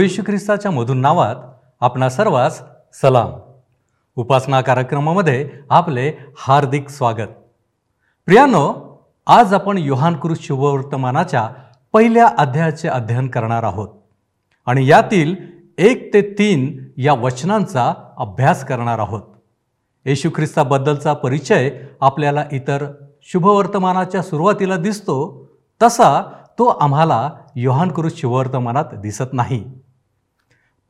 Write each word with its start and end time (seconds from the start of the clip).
प्रभू 0.00 0.08
येशू 0.08 0.22
ख्रिस्ताच्या 0.26 0.70
मधून 0.70 0.98
नावात 0.98 1.36
आपणा 1.80 2.08
सर्वांस 2.08 2.60
सलाम. 2.92 3.32
उपासना 4.16 4.60
कार्यक्रमामध्ये 4.60 5.50
आपले 5.70 6.12
हार्दिक 6.38 6.88
स्वागत. 6.88 7.28
प्रियानो 8.26 8.62
आज 9.26 9.54
आपण 9.54 9.78
योहानकृत 9.78 10.36
शुभवर्तमानाच्या 10.40 11.48
पहिल्या 11.92 12.28
अध्यायाचे 12.38 12.88
अध्ययन 12.88 13.28
करणार 13.28 13.62
आहोत 13.62 13.88
आणि 14.66 14.86
यातील 14.86 15.34
एक 15.78 16.14
ते 16.14 16.20
तीन 16.38 16.84
या 16.96 17.12
वचनांचा 17.12 17.92
अभ्यास 18.18 18.64
करणार 18.64 18.98
आहोत. 18.98 19.22
येशू 20.06 20.30
ख्रिस्ताबद्दलचा 20.36 21.12
परिचय 21.12 21.70
आपल्याला 22.00 22.44
इतर 22.52 22.86
शुभवर्तमानाच्या 23.22 24.22
सुरुवातीला 24.22 24.76
दिसतो 24.76 25.46
तसा 25.82 26.22
तो 26.58 26.64
आम्हाला 26.64 27.30
योहानकृत 27.56 28.10
शुभवर्तमानात 28.16 28.94
दिसत 28.94 29.32
नाही. 29.32 29.64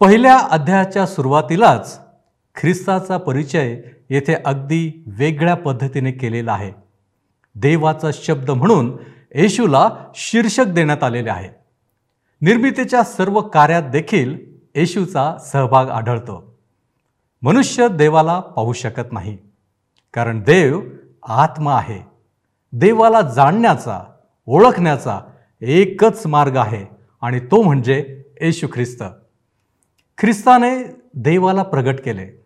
पहिल्या 0.00 0.38
अध्यायाच्या 0.38 1.06
सुरुवातीलाच 1.06 2.00
ख्रिस्ताचा 2.56 3.16
परिचय 3.16 3.80
येथे 4.10 4.34
अगदी 4.34 5.04
वेगळ्या 5.06 5.54
पद्धतीने 5.54 6.12
केलेला 6.12 6.52
आहे. 6.52 6.72
देवाचा 7.54 8.10
शब्द 8.14 8.50
म्हणून 8.50 8.96
येशूला 9.34 9.88
शीर्षक 10.14 10.64
देण्यात 10.64 11.02
आलेले 11.02 11.30
आहे. 11.30 11.48
निर्मितीच्या 12.42 13.02
सर्व 13.02 13.40
कार्यात 13.40 13.82
देखील 13.82 14.36
येशूचा 14.74 15.36
सहभाग 15.46 15.88
आढळतो. 15.88 16.54
मनुष्य 17.42 17.88
देवाला 17.88 18.40
पाहू 18.40 18.72
शकत 18.72 19.12
नाही 19.12 19.36
कारण 20.14 20.40
देव 20.40 20.80
आत्मा 21.28 21.76
आहे. 21.76 22.00
देवाला 22.72 23.20
जाणण्याचा 23.20 24.00
ओळखण्याचा 24.46 25.20
एकच 25.60 26.26
मार्ग 26.26 26.56
आहे 26.56 26.84
आणि 27.20 27.40
तो 27.40 27.62
म्हणजे 27.62 28.24
येशू 28.40 28.66
ख्रिस्त. 28.72 29.02
ख्रिस्ताने 30.20 30.84
देवाला 31.14 31.62
प्रगट 31.62 32.00
केले. 32.04 32.42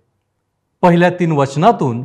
पहिल्या 0.82 1.10
तीन 1.10 1.32
वचनातून 1.32 2.04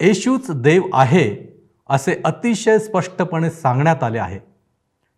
येशूच 0.00 0.50
देव 0.50 0.82
आहे 0.92 1.56
असे 1.88 2.20
अतिशय 2.24 2.78
स्पष्टपणे 2.78 3.50
सांगण्यात 3.50 4.02
आले 4.02 4.18
आहे. 4.18 4.38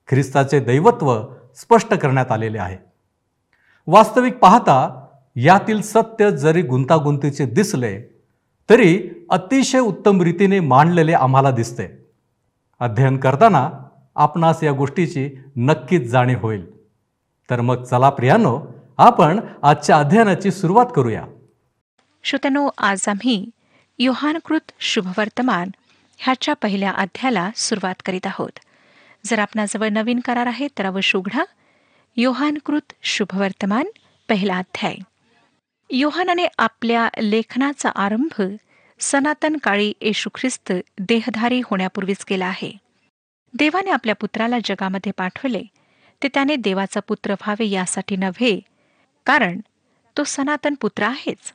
ख्रिस्ताचे 0.08 0.60
दैवत्व 0.60 1.22
स्पष्ट 1.56 1.94
करण्यात 1.94 2.32
आलेले 2.32 2.58
आहे. 2.58 2.76
वास्तविक 3.86 4.38
पाहता 4.38 5.06
यातील 5.36 5.82
सत्य 5.82 6.30
जरी 6.30 6.62
गुंतागुंतीचे 6.62 7.46
दिसले 7.46 8.02
तरी 8.70 9.10
अतिशय 9.30 9.78
उत्तम 9.78 10.22
रीतीने 10.22 10.60
मांडलेले 10.60 11.12
आम्हाला 11.12 11.50
दिसते. 11.50 12.06
अध्ययन 12.80 13.16
करताना 13.16 13.70
आपणास 14.14 14.64
या 14.64 14.72
गोष्टीची 14.72 15.30
नक्कीच 15.56 16.10
जाणीव 16.10 16.38
होईल. 16.40 16.78
तर 17.50 17.60
मग 17.60 17.82
चला 17.82 18.10
प्रियानो 18.10 18.60
आपण 18.98 19.40
आजच्या 19.62 19.96
अध्ययनाची 19.96 20.50
सुरुवात 20.50 20.86
करूया. 20.96 21.24
श्रोत्यानो 22.24 22.70
आज 22.78 23.08
आम्ही 23.08 23.50
योहानकृत 23.98 24.72
शुभवर्तमान 24.80 25.70
ह्याच्या 26.18 26.54
पहिल्या 26.54 26.90
अध्यायाला 26.90 27.50
सुरुवात 27.56 27.94
करीत 28.04 28.26
आहोत. 28.26 28.58
जर 29.24 29.38
आपणाजवळ 29.38 29.88
नवीन 29.88 30.20
करार 30.20 30.46
आहे 30.46 30.68
तर 30.78 30.84
अवश्य 30.84 31.18
उघडा. 31.18 31.44
योहानकृत 32.16 32.92
शुभवर्तमान 33.02 33.86
पहिला 34.28 34.56
अध्याय. 34.58 34.94
योहानाने 35.90 36.46
आपल्या 36.58 37.08
लेखनाचा 37.22 37.88
आरंभ 37.88 38.42
सनातन 39.00 39.56
काळी 39.56 39.92
येशू 40.00 40.30
ख्रिस्त 40.34 40.72
देहधारी 40.98 41.60
होण्यापूर्वीच 41.64 42.24
केला 42.24 42.46
आहे. 42.46 42.72
देवाने 43.54 43.90
आपल्या 43.90 44.14
पुत्राला 44.14 44.56
जगामध्ये 44.64 45.12
पाठवले. 45.16 45.62
ते 46.22 46.28
त्याने 46.28 46.56
देवाचा 46.56 47.00
पुत्र 47.00 47.32
व्हावे 47.32 47.68
यासाठी 47.68 48.16
नव्हे 48.16 48.60
कारण 49.28 49.60
तो 50.16 50.24
सनातन 50.24 50.74
पुत्र 50.74 51.02
आहेच. 51.02 51.52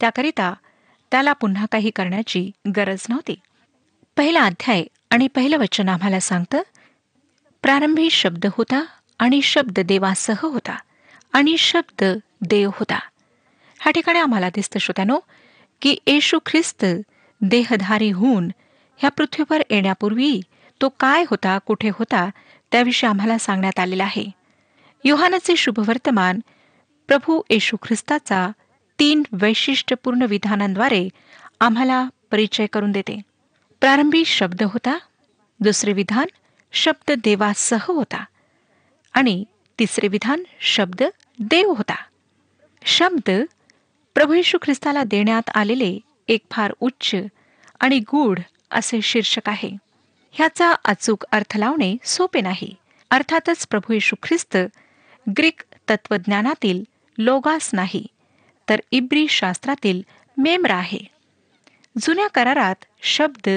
त्याकरिता 0.00 0.52
त्याला 1.10 1.32
पुन्हा 1.32 1.66
काही 1.72 1.90
करण्याची 1.90 2.50
गरज 2.76 3.06
नव्हती. 3.08 3.34
पहिला 4.16 4.42
अध्याय 4.42 4.84
आणि 5.10 5.28
पहिलं 5.28 5.58
वचन 5.58 5.88
आम्हाला 5.88 6.20
सांगतं 6.20 6.62
प्रारंभी 7.62 8.10
शब्द 8.10 8.46
होता 8.52 8.84
आणि 9.18 9.42
शब्द 9.42 9.80
देवासह 9.80 10.34
होता 10.42 10.76
आणि 11.32 11.56
शब्द 11.58 12.04
देव 12.40 12.70
होता. 12.74 12.98
ह्या 13.80 13.92
ठिकाणी 13.92 14.18
आम्हाला 14.18 14.48
दिसतं 14.48 14.78
श्रोत्यानो 14.78 15.18
की 15.82 15.96
येशू 16.06 16.38
ख्रिस्त 16.46 16.84
देहधारी 17.40 18.10
होऊन 18.10 18.48
ह्या 18.96 19.10
पृथ्वीवर 19.10 19.62
येण्यापूर्वी 19.70 20.40
तो 20.80 20.88
काय 21.00 21.24
होता 21.30 21.58
कुठे 21.58 21.88
होता 21.88 22.28
त्याविषयी 22.72 23.10
आम्हाला 23.10 23.38
सांगण्यात 23.38 23.78
आलेला 23.78 24.04
आहे. 24.04 24.24
योहानाचे 25.04 25.56
शुभवर्तमान 25.56 26.40
प्रभू 27.06 27.40
येशू 27.50 27.76
ख्रिस्ताचा 27.82 28.48
तीन 28.98 29.22
वैशिष्ट्यपूर्ण 29.32 30.22
विधानांद्वारे 30.22 31.08
आम्हाला 31.60 32.08
परिचय 32.30 32.66
करून 32.66 32.92
देते. 32.92 33.20
प्रारंभी 33.80 34.24
शब्द 34.24 34.62
होता 34.62 34.98
दुसरे 35.60 35.92
विधान 35.92 36.26
शब्द 36.72 37.12
देवासह 37.24 37.82
होता 37.82 38.24
आणि 39.12 39.44
तिसरे 39.78 40.08
विधान 40.08 40.42
शब्द 40.60 41.02
देव 41.38 41.72
होता. 41.72 41.96
शब्द 42.84 43.30
प्रभू 44.14 44.32
येशू 44.32 44.58
ख्रिस्ताला 44.62 45.04
देण्यात 45.04 45.50
आलेले 45.54 45.98
एक 46.28 46.40
फार 46.50 46.72
उच्च 46.80 47.14
आणि 47.80 47.98
गूढ 47.98 48.40
असे 48.70 49.02
शीर्षक 49.02 49.48
आहे. 49.48 49.70
ह्याचा 50.32 50.72
अचूक 50.84 51.24
अर्थ 51.32 51.56
लावणे 51.56 51.96
सोपे 52.04 52.40
नाही. 52.40 52.74
अर्थातच 53.10 53.66
प्रभू 53.66 53.92
येशू 53.92 54.16
ख्रिस्त 54.22 54.56
ग्रीक 55.36 55.60
तत्वज्ञानातील 55.90 56.82
लोगास 57.18 57.70
नाही 57.72 58.06
तर 58.68 58.80
इब्री 58.90 59.28
शास्त्रातील 59.28 60.02
मेम्रा 60.38 60.74
आहे. 60.74 60.98
जुन्या 61.98 62.28
करारात 62.28 62.84
शब्द 63.02 63.48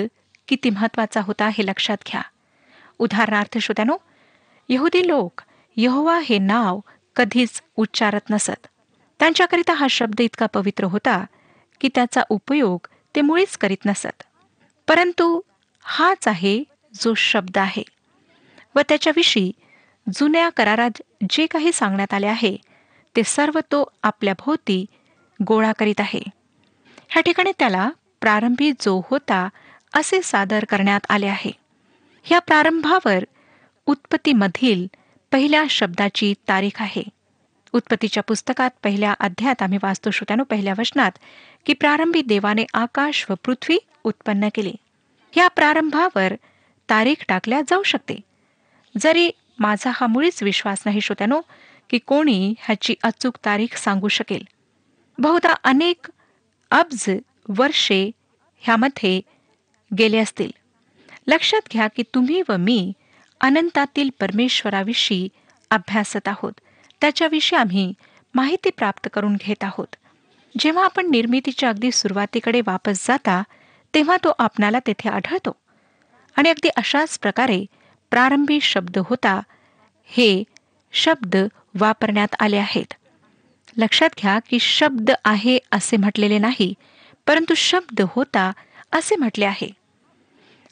किती 0.48 0.70
महत्त्वाचा 0.70 1.22
होता 1.22 1.48
हे 1.48 1.66
लक्षात 1.66 1.98
घ्या. 2.08 2.22
उदाहरणार्थ 3.00 3.58
श्रोत्यानो 3.58 3.98
यहुदी 4.70 5.08
लोक 5.08 5.42
यहोवा 5.78 6.20
हे 6.20 6.38
नाव 6.38 6.80
कधीच 7.16 7.62
उच्चारत 7.76 8.30
नसत. 8.30 8.68
त्यांच्याकरिता 9.20 9.74
हा 9.74 9.88
शब्द 9.88 10.22
इतका 10.22 10.46
पवित्र 10.46 10.84
होता 10.84 11.26
की 11.82 11.90
त्याचा 11.96 12.22
उपयोग 12.30 12.88
ते 13.16 13.22
मुळीच 13.22 13.58
करीत 13.58 13.86
नसत. 13.86 14.24
परंतु 14.88 15.42
हाच 15.82 16.28
आहे 16.28 16.64
जो 16.94 17.14
शब्द 17.14 17.58
आहे. 17.58 17.84
व 18.76 18.80
त्याच्याविषयी 18.90 19.52
जुन्या 20.16 20.50
करारात 20.50 21.02
जे 21.30 21.46
काही 21.46 21.72
सांगण्यात 21.74 22.14
आले 22.14 22.28
आहे 22.28 22.58
ते 23.18 23.24
सर्व 23.24 23.60
तो 23.60 23.92
आपल्या 24.04 24.34
भोवती 24.40 24.86
गोळा 25.48 25.72
करीत 25.72 26.00
आहे. 26.00 26.22
ह्या 27.10 27.22
ठिकाणी 27.22 27.52
त्याला 27.60 27.90
प्रारंभी 28.22 28.72
जो 28.72 29.02
होता 29.10 29.50
असे 29.94 30.22
सादर 30.22 30.66
करण्यात 30.66 31.00
आले 31.10 31.26
आहे. 31.26 31.52
या 32.32 32.40
प्रारंभावर 32.40 33.24
उत्पत्तीमधील 33.86 34.88
पहिल्या 35.32 35.64
शब्दाची 35.70 36.34
तारीख 36.48 36.82
आहे. 36.82 37.04
उत्पत्तीच्या 37.74 38.24
पुस्तकात 38.24 38.70
पहिल्या 38.84 39.14
अध्यायात 39.20 39.62
आम्ही 39.62 39.78
वाचतो 39.84 40.12
श्रोत्यानो 40.12 40.44
पहिल्या 40.44 40.74
वचनात 40.78 41.12
की 41.66 41.74
प्रारंभी 41.74 42.22
देवाने 42.22 42.66
आकाश 42.74 43.26
व 43.30 43.34
पृथ्वी 43.46 43.78
उत्पन्न 44.04 44.48
केली. 44.56 44.74
या 45.38 45.48
प्रारंभावर 45.48 46.34
तारीख 46.90 47.26
टाकल्या 47.28 47.62
जाऊ 47.62 47.84
शकते. 47.84 48.22
जरी 49.02 49.32
माझा 49.60 49.92
हा 49.94 50.08
मुळीच 50.08 50.44
विश्वास 50.44 50.82
नाही 50.86 51.02
श्रोत्यानो 51.02 51.42
की 51.90 51.98
कोणी 51.98 52.54
ह्याची 52.60 52.96
अचूक 53.04 53.38
तारीख 53.46 53.76
सांगू 53.78 54.08
शकेल. 54.08 54.44
बहुधा 55.18 55.54
अनेक 55.64 56.12
अब्ज 56.72 57.06
वर्षे 57.50 58.12
ह्यामध्ये 58.58 59.22
गेले 60.00 60.18
असतील. 60.18 60.52
लक्षात 61.28 61.70
घ्या 61.74 61.88
की 61.88 62.04
तुम्ही 62.04 62.42
व 62.50 62.56
मी 62.60 62.94
अनंतातील 63.42 64.10
परमेश्वराविषयी 64.20 65.30
अभ्यासत 65.70 66.28
आहोत. 66.28 66.52
त्याच्याविषयी 67.02 67.60
आम्ही 67.60 67.94
माहिती 68.36 68.70
प्राप्त 68.70 69.08
करून 69.14 69.36
घेत 69.36 69.64
आहोत. 69.64 69.96
जेव्हा 70.60 70.86
आपण 70.86 71.10
निर्मितीच्या 71.10 71.70
अगदी 71.70 71.92
सुरुवातीकडे 71.92 72.62
वापस 72.68 73.08
जाता 73.08 73.44
तेव्हा 73.94 74.18
तो 74.18 74.34
आपणाला 74.40 74.80
तेथे 74.88 75.10
आढळतो. 75.10 75.56
आणि 76.36 76.50
अगदी 76.50 76.68
अशाच 76.68 77.20
प्रकारे 77.20 77.66
प्रारंभी 78.10 78.62
शब्द 78.62 78.98
होता 78.98 79.42
हे 80.06 80.44
शब्द 80.94 81.38
वापरण्यात 81.80 82.36
आले 82.40 82.58
आहेत. 82.58 82.94
लक्षात 83.78 84.10
घ्या 84.22 84.40
की 84.50 84.60
शब्द 84.60 85.12
आहे 85.26 85.60
असे 85.72 85.98
म्हटलेले 85.98 86.38
नाही 86.38 86.74
परंतु 87.28 87.54
शब्द 87.54 88.02
होता 88.10 88.52
असे 88.92 89.16
म्हटले 89.16 89.46
आहे. 89.46 89.70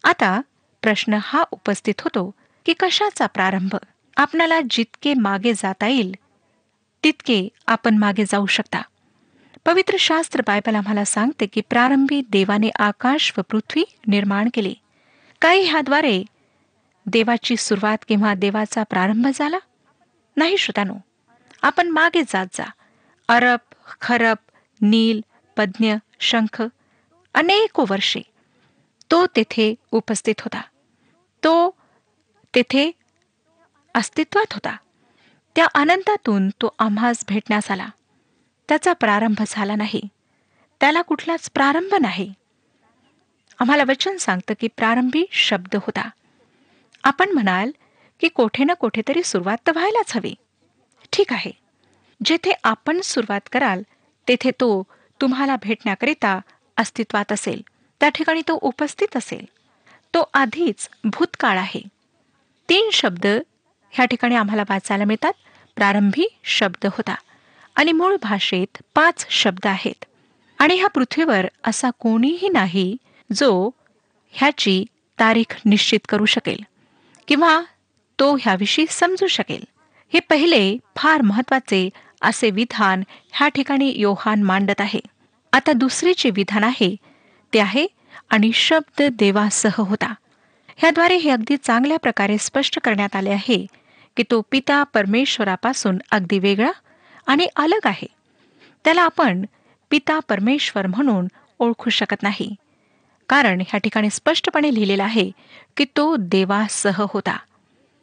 आता 0.04 0.42
प्रश्न 0.81 1.18
हा 1.22 1.44
उपस्थित 1.52 2.02
होतो 2.02 2.31
की 2.66 2.74
कशाचा 2.80 3.25
प्रारंभ? 3.25 3.75
आपणाला 4.18 4.60
जितके 4.69 5.13
मागे 5.13 5.54
जाता 5.54 5.88
येईल 5.88 6.16
तितके 7.04 7.48
आपण 7.68 7.98
मागे 7.98 8.24
जाऊ 8.30 8.46
शकता. 8.46 8.81
पवित्र 9.66 9.96
शास्त्र 10.00 10.42
बायबल 10.48 10.75
आम्हाला 10.75 11.06
सांगते 11.06 11.46
की 11.46 11.62
प्रारंभी 11.69 12.22
देवाने 12.30 12.69
आकाश 12.80 13.34
व 13.38 13.42
पृथ्वी 13.50 13.84
निर्माण 14.08 14.50
केली. 14.54 14.75
काही 15.42 15.62
ह्याद्वारे 15.62 16.24
देवाची 17.06 17.56
सुरुवात 17.58 17.98
किंवा 18.08 18.34
देवाचा 18.34 18.84
प्रारंभ 18.84 19.28
झाला? 19.36 19.58
नाही 20.38 20.58
श्रोतानो 20.58 20.96
आपण 21.62 21.88
मागे 21.88 22.22
जात 22.22 22.46
जा. 22.54 22.72
अरब 23.28 23.60
खरब 24.02 24.38
नील 24.82 25.22
पज्ञ 25.58 25.96
शंख 26.20 26.64
अनेको 27.34 27.86
वर्षे. 27.90 28.22
तो 29.12 29.26
तेथे 29.26 29.76
उपस्थित 29.92 30.42
होता. 30.42 30.62
तो 31.44 31.70
तेथे 32.56 32.92
अस्तित्वात 33.94 34.54
होता. 34.54 34.76
त्या 35.56 35.68
आनंदातून 35.74 36.50
तो 36.50 36.76
आम्हास 36.80 37.26
भेटण्यास 37.30 37.72
आला. 37.72 37.88
त्याचा 38.70 38.94
प्रारंभ 38.94 39.44
झाला 39.48 39.76
नाही. 39.76 40.02
त्याला 40.80 41.02
कुठलाच 41.02 41.52
प्रारंभ 41.54 41.94
नाही. 42.02 42.34
आम्हाला 43.60 43.84
वचन 43.88 44.18
सांगतं 44.18 44.54
की 44.60 44.68
प्रारंभी 44.68 45.26
शब्द 45.32 45.76
होता. 45.76 46.10
आपण 47.04 47.30
म्हणाल 47.30 47.72
की 48.20 48.28
कोठे 48.28 48.64
ना 48.64 48.74
कोठेतरी 48.74 49.24
सुरुवात 49.24 49.58
तर 49.68 49.72
व्हायलाच 49.72 50.16
हवी. 50.16 50.36
ठीक 51.14 51.34
आहे. 51.34 51.52
जेथे 52.26 52.52
आपण 52.64 53.02
सुरुवात 53.02 53.42
कराल 53.52 53.82
तेथे 54.28 54.52
तो 54.52 54.84
तुम्हाला 55.22 55.56
भेटण्याकरिता 55.56 56.40
अस्तित्वात 56.78 57.32
असेल. 57.32 57.62
त्या 58.00 58.10
ठिकाणी 58.10 58.42
तो 58.42 58.60
उपस्थित 58.62 59.18
असेल. 59.18 59.46
तो 60.14 60.30
आधीच 60.34 60.90
भूतकाळ 61.04 61.58
आहे. 61.58 61.82
तीन 62.70 62.90
शब्द 62.90 63.28
ह्या 63.92 64.06
ठिकाणी 64.06 64.36
आम्हाला 64.36 64.64
वाचायला 64.70 65.06
मिळतात. 65.06 65.34
प्रारंभी 65.76 66.28
शब्द 66.44 66.86
होता. 66.86 67.16
आणि 67.76 67.92
मूळ 67.92 68.16
भाषेत 68.22 68.78
पाच 68.96 69.26
शब्द 69.30 69.68
आहेत. 69.68 70.06
आणि 70.60 70.76
ह्या 70.76 70.88
पृथ्वीवर 70.88 71.48
असा 71.64 71.90
कोणीही 71.90 72.50
नाही 72.50 72.98
जो 73.34 73.70
ह्याची 74.32 74.86
तारीख 75.20 75.56
निश्चित 75.66 76.00
करू 76.10 76.26
शकेल. 76.26 76.60
किंवा 77.28 77.62
तो 78.20 78.36
ह्याविषयी 78.36 78.86
समजू 78.90 79.28
शकेल. 79.28 79.64
हे 80.14 80.20
पहिले 80.20 80.78
फार 80.96 81.22
महत्त्वाचे 81.22 81.90
असे 82.22 82.50
विधान 82.50 83.04
ह्या 83.32 83.48
ठिकाणी 83.48 83.94
योहान 83.96 84.44
मांडत 84.44 84.82
आहे. 84.82 85.00
आता 85.54 85.72
दुसरे 85.72 86.14
जे 86.18 86.30
विधान 86.30 86.64
आहे 86.64 86.96
ते 87.54 87.60
आहे 87.60 87.88
आणि 88.30 88.52
शब्द 88.54 89.04
देवासह 89.14 89.82
होता. 89.82 90.14
ह्याद्वारे 90.78 91.16
हे 91.16 91.30
अगदी 91.30 91.58
चांगल्या 91.58 91.98
प्रकारे 92.00 92.38
स्पष्ट 92.38 92.80
करण्यात 92.80 93.16
आले 93.16 93.30
आहे 93.30 93.66
की 94.18 94.24
तो 94.32 94.42
पिता 94.52 94.84
परमेश्वरापासून 94.84 95.98
अगदी 96.12 96.40
वेगळा 96.40 96.72
आणि 97.28 97.48
अलग 97.56 97.88
आहे. 97.88 98.08
त्याला 98.84 99.02
आपण 99.02 99.46
पिता 99.90 100.20
परमेश्वर 100.20 100.88
म्हणून 100.88 101.28
ओळखू 101.60 101.90
शकत 101.90 102.24
नाही. 102.24 102.56
कारण 103.30 103.62
ह्या 103.62 103.78
ठिकाणी 103.78 104.10
स्पष्टपणे 104.10 104.74
लिहिलेलं 104.74 105.04
आहे 105.04 105.32
की 105.78 105.86
तो 105.98 106.16
देवासह 106.20 107.06
होता. 107.10 107.38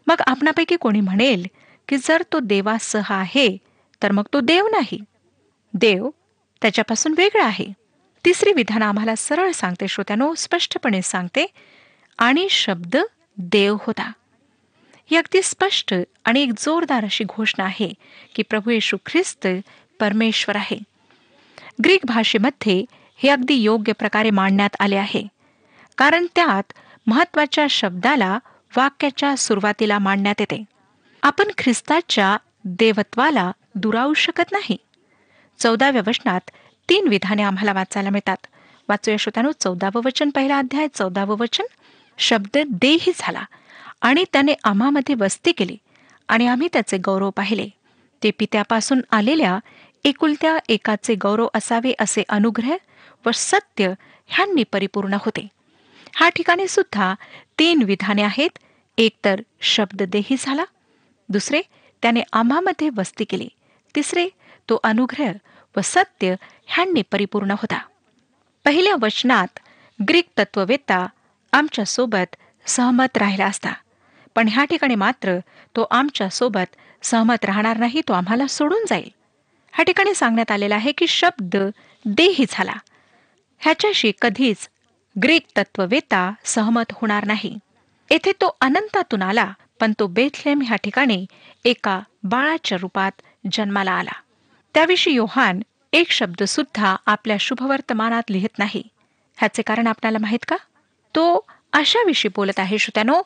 मग 0.07 0.15
आपणापैकी 0.27 0.77
कोणी 0.77 1.01
म्हणेल 1.01 1.47
की 1.89 1.97
जर 1.97 2.23
तो 2.33 2.41
देवासह 2.41 3.15
आहे 3.15 3.57
तर 4.03 4.11
मग 4.11 4.23
तो 4.33 4.41
देव 4.41 4.67
नाही. 4.67 5.01
देव 5.75 6.11
त्याच्यापासून 6.63 7.15
वेगळा 7.17 7.45
आहे. 7.45 7.67
तिसरी 8.25 8.53
विधान 8.53 8.83
आम्हाला 8.83 9.15
सरळ 9.17 9.51
सांगते 9.51 9.89
श्रोत्यानो 9.89 10.35
स्पष्टपणे 10.35 11.03
सांगते. 11.03 11.47
आणि 12.19 12.49
शब्द 12.51 12.97
देव 13.39 13.77
होता. 13.81 14.13
ही 15.11 15.17
अगदी 15.17 15.41
स्पष्ट 15.43 15.95
आणि 16.25 16.43
एक 16.43 16.51
जोरदार 16.59 17.05
अशी 17.05 17.25
घोषणा 17.25 17.65
आहे 17.65 17.95
की 18.35 18.43
प्रभू 18.43 18.71
येशू 18.71 18.97
ख्रिस्त 19.07 19.47
परमेश्वर 20.01 20.57
आहे. 20.57 20.79
ग्रीक 21.85 22.01
भाषेमध्ये 22.05 22.85
हे 23.17 23.29
अगदी 23.29 23.55
योग्य 23.55 23.93
प्रकारे 23.93 24.31
मांडण्यात 24.31 24.77
आले 24.81 24.97
आहे. 24.97 25.29
कारण 25.99 26.27
त्यात 26.35 26.73
महत्त्वाच्या 27.07 27.67
शब्दाला 27.71 28.39
वाक्याच्या 28.77 29.37
सुरुवातीला 29.37 29.99
मांडण्यात 29.99 30.35
येते. 30.39 30.65
आपण 31.23 31.45
ख्रिस्ताच्या 31.59 32.37
देवत्वाला 32.65 33.53
दुरावू 33.75 34.15
शकत 34.15 34.53
नाही. 34.53 34.77
चौदाव्या 35.59 36.03
वचनात 36.07 36.51
तीन 36.89 37.09
विधाने 37.09 37.43
आम्हाला 37.43 37.73
वाचायला 37.73 38.11
मिळतात. 38.11 38.37
वाचूया 38.89 39.17
श्रोत्यानो 39.17 39.53
चौदावं 39.61 40.01
वचन 40.05 40.31
पहिला 40.31 40.59
अध्याय 40.59 40.87
चौदावं 40.95 41.37
वचन. 41.39 41.65
शब्द 42.19 42.59
देही 42.69 43.13
झाला 43.17 43.45
आणि 44.01 44.25
त्याने 44.33 44.55
आम्हामध्ये 44.65 45.15
वस्ती 45.15 45.53
केली 45.53 45.77
आणि 46.29 46.47
आम्ही 46.47 46.69
त्याचे 46.73 46.99
गौरव 46.99 47.31
पाहिले. 47.31 47.69
ते 48.23 48.31
पित्यापासून 48.31 49.01
आलेल्या 49.11 49.59
एकुलत्या 50.05 50.59
एकाचे 50.69 51.15
गौरव 51.15 51.49
असावे 51.55 51.95
असे 51.99 52.23
अनुग्रह 52.29 52.77
व 53.27 53.31
सत्य 53.35 53.93
ह्यांनी 54.27 54.65
परिपूर्ण 54.73 55.15
होते. 55.15 55.49
ह्या 56.15 56.29
ठिकाणी 56.29 56.69
सुद्धा 56.69 57.15
तीन 57.59 57.83
विधाने 57.83 58.23
आहेत. 58.23 58.59
एक 58.99 59.13
तर 59.25 59.41
शब्द 59.61 60.17
झाला. 60.39 60.65
दुसरे 61.29 61.63
त्याने 62.03 62.23
आम्हामध्ये 62.33 62.91
वस्ती 62.97 63.25
केली. 63.25 63.49
तिसरे 63.95 64.29
तो 64.69 64.79
अनुग्रह 64.83 65.33
व 65.77 65.81
सत्य 65.85 66.35
ह्यांनी 66.67 67.03
परिपूर्ण 67.03 67.51
होता. 67.51 67.79
पहिल्या 68.65 68.95
वचनात 69.03 69.59
ग्रीक 70.09 70.29
तत्ववेत्ता 70.39 71.07
आमच्यासोबत 71.53 72.37
सहमत 72.67 73.17
राहिला 73.17 73.47
असता. 73.47 73.73
पण 74.35 74.49
ह्या 74.49 74.65
ठिकाणी 74.65 74.95
मात्र 74.95 75.39
तो 75.77 75.87
आमच्यासोबत 75.91 76.77
सहमत 77.03 77.45
राहणार 77.45 77.77
नाही 77.77 78.01
तो 78.09 78.13
आम्हाला 78.13 78.47
सोडून 78.47 78.85
जाईल. 78.89 79.11
ह्या 79.73 79.85
ठिकाणी 79.85 80.15
सांगण्यात 80.15 80.51
आलेला 80.51 80.75
आहे 80.75 80.93
की 80.93 81.07
शब्द 81.07 81.57
देही 82.05 82.45
झाला. 82.49 82.75
ह्याच्याशी 83.59 84.13
कधीच 84.23 84.69
ग्रीक 85.23 85.43
तत्ववेता 85.57 86.33
सहमत 86.45 86.93
होणार 86.93 87.25
नाही. 87.25 87.59
येथे 88.11 88.33
तो 88.33 88.57
अनंतातून 88.61 89.23
आला 89.23 89.53
पण 89.81 89.93
तो 89.99 90.07
बेथलेम 90.07 90.63
ह्या 90.67 90.77
ठिकाणी 90.77 91.27
एका 91.65 92.01
बाळाच्या 92.23 92.79
रूपात 92.79 93.13
जन्माला 93.53 93.93
आला. 93.93 94.13
त्याविषयी 94.75 95.15
योहान 95.15 95.61
एक 95.93 96.11
शब्द 96.11 96.43
सुद्धा 96.43 96.97
आपल्या 97.07 97.37
शुभवर्तमानात 97.41 98.23
लिहित 98.31 98.59
नाही. 98.59 98.83
ह्याचे 99.37 99.63
कारण 99.63 99.87
आपल्याला 99.87 100.19
माहीत 100.19 100.45
का? 100.49 100.57
तो 101.15 101.47
अशाविषयी 101.73 102.31
बोलत 102.37 102.61
आहे 102.61 102.79
श्रोत्यानो 102.79 103.23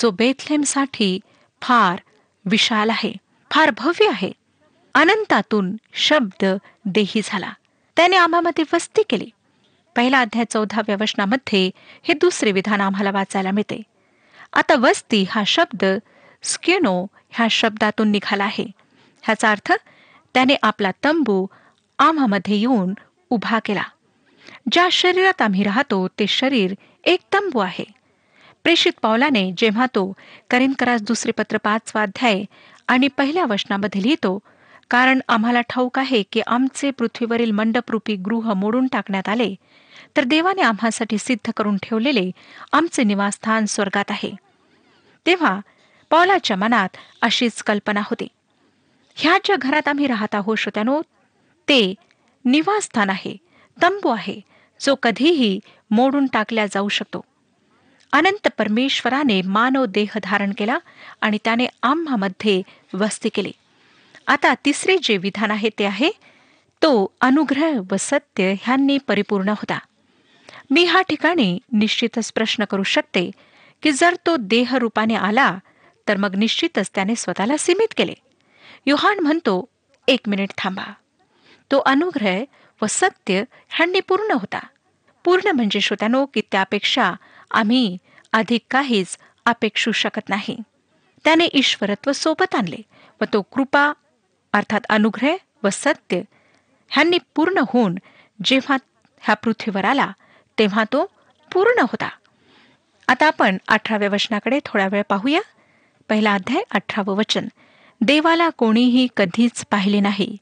जो 0.00 0.10
बेथलेमसाठी 0.10 1.20
फार 1.62 1.96
विशाल 2.44 2.90
आहे 2.90 3.12
फार 3.50 3.70
भव्य 3.70 4.08
आहे. 4.08 4.32
अनंतातून 4.94 5.76
शब्द 5.94 6.44
देही 6.84 7.20
झाला. 7.24 7.52
त्याने 7.96 8.16
आम्हामध्ये 8.16 8.64
वस्ती 8.72 9.02
केली. 9.10 9.30
पहिला 9.96 10.20
अध्याय 10.20 10.44
चौदाव्या 10.50 10.96
वचनामध्ये 11.00 11.70
हे 12.02 12.14
दुसरे 12.14 12.52
विधान 12.52 12.80
आम्हाला 12.80 13.10
वाचायला 13.10 13.50
मिळते. 13.50 13.82
आता 14.52 14.74
वस्ती 14.78 15.24
हा 15.30 15.42
शब्द 15.46 15.84
स्केनो 16.42 17.06
ह्या 17.30 17.46
शब्दातून 17.50 18.10
निघाला 18.10 18.44
आहे. 18.44 18.66
ह्याचा 19.24 19.50
अर्थ 19.50 19.72
त्याने 20.34 20.56
आपला 20.62 20.90
तंबू 21.04 21.46
आम्हामध्ये 21.98 22.56
येऊन 22.56 22.94
उभा 23.30 23.58
केला. 23.64 23.82
ज्या 24.72 24.88
शरीरात 24.92 25.42
आम्ही 25.42 25.62
राहतो 25.64 26.06
ते 26.18 26.26
शरीर 26.26 26.74
एक 27.04 27.20
तंबू 27.32 27.58
आहे. 27.58 27.84
प्रेषित 28.64 28.92
पावलाने 29.02 29.50
जेव्हा 29.58 29.86
तो 29.86 30.12
करिनकरास 30.50 31.02
दुसरे 31.02 31.32
पत्र 31.32 31.56
पाचवा 31.62 32.02
अध्याय 32.02 32.44
आणि 32.88 33.08
पहिल्या 33.08 33.44
वचनामध्ये 33.44 34.02
लिहितो 34.02 34.38
कारण 34.90 35.20
आम्हाला 35.28 35.60
ठाऊक 35.60 35.98
आहे 35.98 36.22
की 36.32 36.40
आमचे 36.46 36.90
पृथ्वीवरील 36.90 37.50
मंडपरूपी 37.50 38.16
गृह 38.16 38.52
मोडून 38.52 38.86
टाकण्यात 38.86 39.28
आले 39.28 39.54
तर 40.16 40.24
देवाने 40.24 40.62
आम्हासाठी 40.62 41.18
सिद्ध 41.18 41.52
करून 41.56 41.76
ठेवलेले 41.82 42.30
आमचे 42.72 43.04
निवासस्थान 43.04 43.66
स्वर्गात 43.66 44.10
आहे. 44.10 44.32
तेव्हा 45.26 45.60
पौलाच्या 46.10 46.56
मनात 46.56 46.96
अशीच 47.22 47.62
कल्पना 47.62 48.00
होती. 48.00 48.28
ह्या 49.16 49.38
ज्या 49.44 49.56
घरात 49.56 49.88
आम्ही 49.88 50.06
राहत 50.06 50.34
आहोत 50.34 50.56
श्रोत्यानो 50.56 51.02
ते 51.68 51.94
निवासस्थान 52.44 53.10
आहे 53.10 53.36
तंबू 53.82 54.08
आहे 54.08 54.40
जो 54.80 54.94
कधीही 54.94 55.60
मोडून 55.90 56.26
टाकल्या 56.26 56.66
जाऊ 56.66 56.88
शकतो. 56.88 57.24
अनंत 58.12 58.48
परमेश्वराने 58.58 59.42
मानव 59.42 59.84
देह 59.84 60.18
धारण 60.22 60.52
केला 60.58 60.78
आणि 61.20 61.38
त्याने 61.44 61.66
आम्हामध्ये 61.82 62.62
वस्ती 62.94 63.28
केली. 63.28 63.52
आता 64.26 64.54
तिसरे 64.64 64.96
जे 65.02 65.16
विधान 65.16 65.50
आहे 65.50 65.68
ते 65.78 65.84
आहे 65.84 66.10
तो 66.84 67.06
अनुग्रह 67.20 67.80
व 67.90 67.96
सत्य 67.98 68.54
ह्यांनी 68.62 68.98
परिपूर्ण 68.98 69.48
होता. 69.48 69.78
मी 70.70 70.84
ह्या 70.84 71.00
ठिकाणी 71.00 71.58
निश्चितच 71.72 72.32
प्रश्न 72.32 72.64
करू 72.64 72.82
शकते 72.82 73.30
की 73.82 73.92
जर 73.92 74.16
तो 74.26 74.36
देहरूपाने 74.36 75.14
आला 75.14 75.58
तर 76.08 76.16
मग 76.16 76.34
निश्चितच 76.34 76.90
त्याने 76.94 77.16
स्वतःला 77.16 77.56
सीमित 77.56 77.94
केले. 77.96 78.14
युहान 78.86 79.20
म्हणतो 79.20 79.68
एक 80.08 80.20
मिनिट 80.26 80.50
थांबा. 80.58 80.92
तो 81.70 81.78
अनुग्रह 81.78 82.44
व 82.82 82.86
सत्य 82.88 83.44
ह्यांनी 83.68 84.00
पूर्ण 84.00 84.30
होता. 84.30 84.66
पूर्ण 85.24 85.50
म्हणजे 85.50 85.80
श्रोत्यानो 85.80 86.26
की 86.26 86.40
त्यापेक्षा 86.52 87.12
आम्ही 87.50 87.98
अधिक 88.32 88.60
काहीच 88.70 89.18
अपेक्षू 89.44 89.92
शकत 89.92 90.28
नाही. 90.28 90.58
त्याने 91.24 91.44
ईश्वरत्व 91.44 92.12
सोबत 92.12 92.54
आणले 92.54 92.82
व 93.20 93.24
तो 93.32 93.42
कृपा 93.42 93.92
अर्थात 94.52 94.80
अनुग्रह 94.88 95.36
व 95.62 95.68
सत्य 95.72 96.20
ह्यांनी 96.88 97.18
पूर्ण 97.34 97.58
होऊन 97.58 97.94
जेव्हा 98.44 98.76
ह्या 99.20 99.34
पृथ्वीवर 99.34 99.84
आला 99.84 100.12
तेव्हा 100.58 100.84
तो 100.84 101.10
पूर्ण 101.52 101.80
होता. 101.80 102.08
आता 103.08 103.26
आपण 103.26 103.56
अठराव्या 103.68 104.08
वचनाकडे 104.08 104.60
थोडा 104.64 104.88
वेळ 104.88 105.02
पाहूया. 105.08 105.40
पहिला 106.08 106.34
अध्याय 106.34 106.62
अठरावं 106.70 107.16
वचन. 107.16 107.48
देवाला 108.00 108.48
कोणीही 108.48 109.08
कधीच 109.16 109.66
पाहिले 109.70 110.00
नाही. 110.00 110.36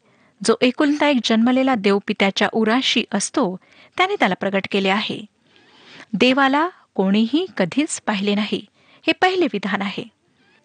जो 0.45 0.55
एकुलता 0.61 1.09
एक 1.09 1.17
जन्मलेला 1.25 1.75
देव 1.75 1.99
पित्याच्या 2.07 2.49
उराशी 2.53 3.05
असतो 3.13 3.57
त्याने 3.97 4.17
त्याला 4.17 4.35
प्रगट 4.35 4.67
केले 4.71 4.89
आहे. 4.89 5.27
देवाला 6.13 6.69
कोणीही 6.95 7.47
कधीच 7.57 8.03
पाहिले 8.03 8.35
नाही. 8.35 8.67
हे 9.07 9.13
पहिले 9.13 9.47
विधान 9.53 9.83
आहे. 9.83 10.05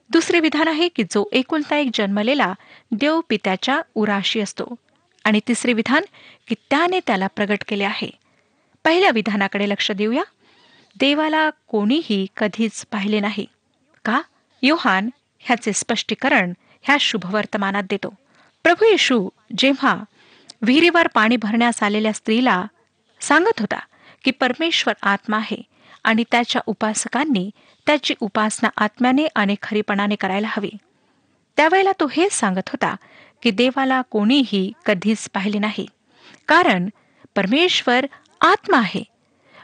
दुसरे 0.09 0.39
विधान 0.39 0.67
आहे 0.67 0.87
की 0.87 1.03
जो 1.03 1.29
एकुलता 1.31 1.77
एक 1.77 1.89
जन्मलेला 1.93 2.53
देव 2.91 3.21
पित्याच्या 3.29 3.81
उराशी 3.95 4.39
असतो. 4.39 4.75
आणि 5.27 5.39
तिसरे 5.47 5.73
विधान 5.73 6.03
की 6.47 6.55
त्याने 6.69 6.99
त्याला 6.99 7.27
प्रगट 7.27 7.63
केले 7.67 7.83
आहे? 7.83 8.11
पहिल्या 8.83 9.09
विधानाकडे 9.09 9.69
लक्ष 9.69 9.91
देऊया. 9.91 10.23
देवाला 10.99 11.49
कोणीही 11.67 12.27
कधीच 12.37 12.85
पाहिले 12.85 13.19
नाही. 13.19 13.45
का? 14.05 14.21
योहान 14.63 15.09
ह्याचे 15.39 15.73
स्पष्टीकरण 15.73 16.53
ह्या 16.81 16.97
शुभवर्तमानात 16.99 17.83
देतो. 17.89 18.13
प्रभू 18.63 18.85
येशू 18.85 19.29
जेव्हा 19.57 20.03
विहिरीवर 20.61 21.07
पाणी 21.07 21.37
भरण्यास 21.37 21.83
आलेल्या 21.83 22.13
स्त्रीला 22.13 22.65
सांगत 23.19 23.59
होता 23.59 23.79
की 24.23 24.31
परमेश्वर 24.31 24.93
आत्मा 25.01 25.37
आहे 25.37 25.61
आणि 26.03 26.23
त्याच्या 26.31 26.61
उपासकांनी 26.65 27.51
त्याची 27.85 28.13
उपासना 28.19 28.69
आत्म्याने 28.77 29.27
आणि 29.35 29.55
खरीपणाने 29.61 30.15
करायला 30.15 30.47
हवी. 30.49 30.71
त्यावेळेला 31.57 31.91
तो 31.91 32.07
हेच 32.11 32.33
सांगत 32.33 32.67
होता 32.67 32.95
की 33.43 33.51
देवाला 33.51 34.01
कोणीही 34.01 34.73
कधीच 34.85 35.29
पाहिले 35.29 35.59
नाही. 35.59 35.87
कारण 36.47 36.89
परमेश्वर 37.35 38.05
आत्मा 38.41 38.77
आहे. 38.77 39.03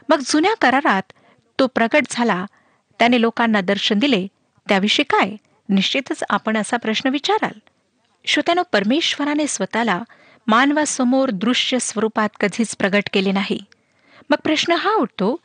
मग 0.08 0.20
जुन्या 0.26 0.54
करारात 0.56 1.12
तो 1.58 1.66
प्रगट 1.66 2.04
झाला. 2.10 2.46
त्याने 2.98 3.20
लोकांना 3.20 3.60
दर्शन 3.60 3.98
दिले. 3.98 4.26
त्याविषयी 4.68 5.04
काय? 5.04 5.36
निश्चितच 5.68 6.24
आपण 6.30 6.56
असा 6.56 6.76
प्रश्न 6.76 7.08
विचाराल. 7.08 7.58
श्रोत्यानो 8.26 8.62
परमेश्वराने 8.72 9.46
स्वतःला 9.46 10.02
मानवासमोर 10.46 11.30
दृश्य 11.30 11.78
स्वरूपात 11.78 12.28
कधीच 12.40 12.76
प्रगट 12.76 13.02
केले 13.12 13.32
नाही. 13.32 13.60
मग 14.30 14.36
प्रश्न 14.44 14.72
हा 14.72 14.90
उठतो 14.90 15.40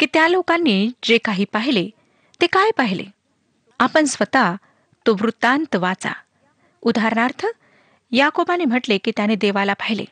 की 0.00 0.06
त्या 0.06 0.28
लोकांनी 0.28 0.90
जे 1.02 1.18
काही 1.18 1.44
पाहिले 1.44 1.90
ते 2.40 2.46
काय 2.46 2.70
पाहिले? 2.76 3.04
आपण 3.80 4.04
स्वतः 4.04 4.54
तो 5.06 5.14
वृत्तांत 5.14 5.76
वाचा. 5.76 6.12
उदाहरणार्थ 6.82 7.46
याकोबाने 8.10 8.64
म्हटले 8.64 8.98
की 8.98 9.10
त्याने 9.16 9.34
देवाला 9.34 9.72
पाहिले. 9.72 10.04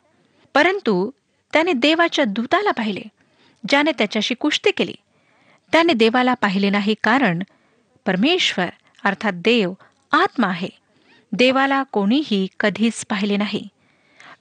परंतु 0.55 1.11
त्याने 1.53 1.73
देवाच्या 1.73 2.25
दूताला 2.25 2.71
पाहिले 2.71 3.03
ज्याने 3.69 3.93
त्याच्याशी 3.93 4.35
कुस्ती 4.35 4.71
केली. 4.71 4.95
त्याने 5.73 5.93
देवाला 5.93 6.35
पाहिले 6.35 6.71
नाही 6.71 6.95
कारण 7.03 7.43
परमेश्वर 8.07 8.67
अर्थात 9.05 9.33
देव 9.33 9.73
आत्मा 10.13 10.47
आहे. 10.47 10.69
देवाला 11.33 11.83
कोणीही 11.83 12.49
कधीच 12.61 13.07
पाहिले 13.07 13.37
नाही. 13.37 13.69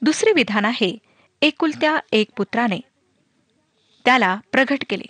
दुसरे 0.02 0.32
विधान 0.32 0.66
आहे 0.66 0.98
एकुलत्या 1.42 2.00
एक 2.12 2.28
पुत्राने 2.38 2.80
त्याला 4.06 4.38
प्रगट 4.52 4.84
केले. 4.90 5.06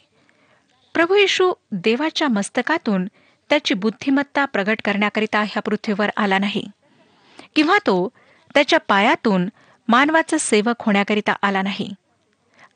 प्रभू 0.93 1.15
येशू 1.15 1.53
देवाच्या 1.71 2.27
मस्तकातून 2.27 3.05
त्याची 3.49 3.73
बुद्धिमत्ता 3.73 4.45
प्रगट 4.45 4.81
करण्याकरिता 4.85 5.41
ह्या 5.41 5.61
पृथ्वीवर 5.61 6.09
आला 6.17 6.37
नाही. 6.37 6.67
किंवा 7.55 7.77
तो 7.77 8.09
त्याच्या 8.53 8.79
पायातून 8.79 9.49
मानवाचा 9.87 10.37
सेवक 10.37 10.75
होण्याकरिता 10.79 11.33
आला 11.41 11.61
नाही. 11.61 11.93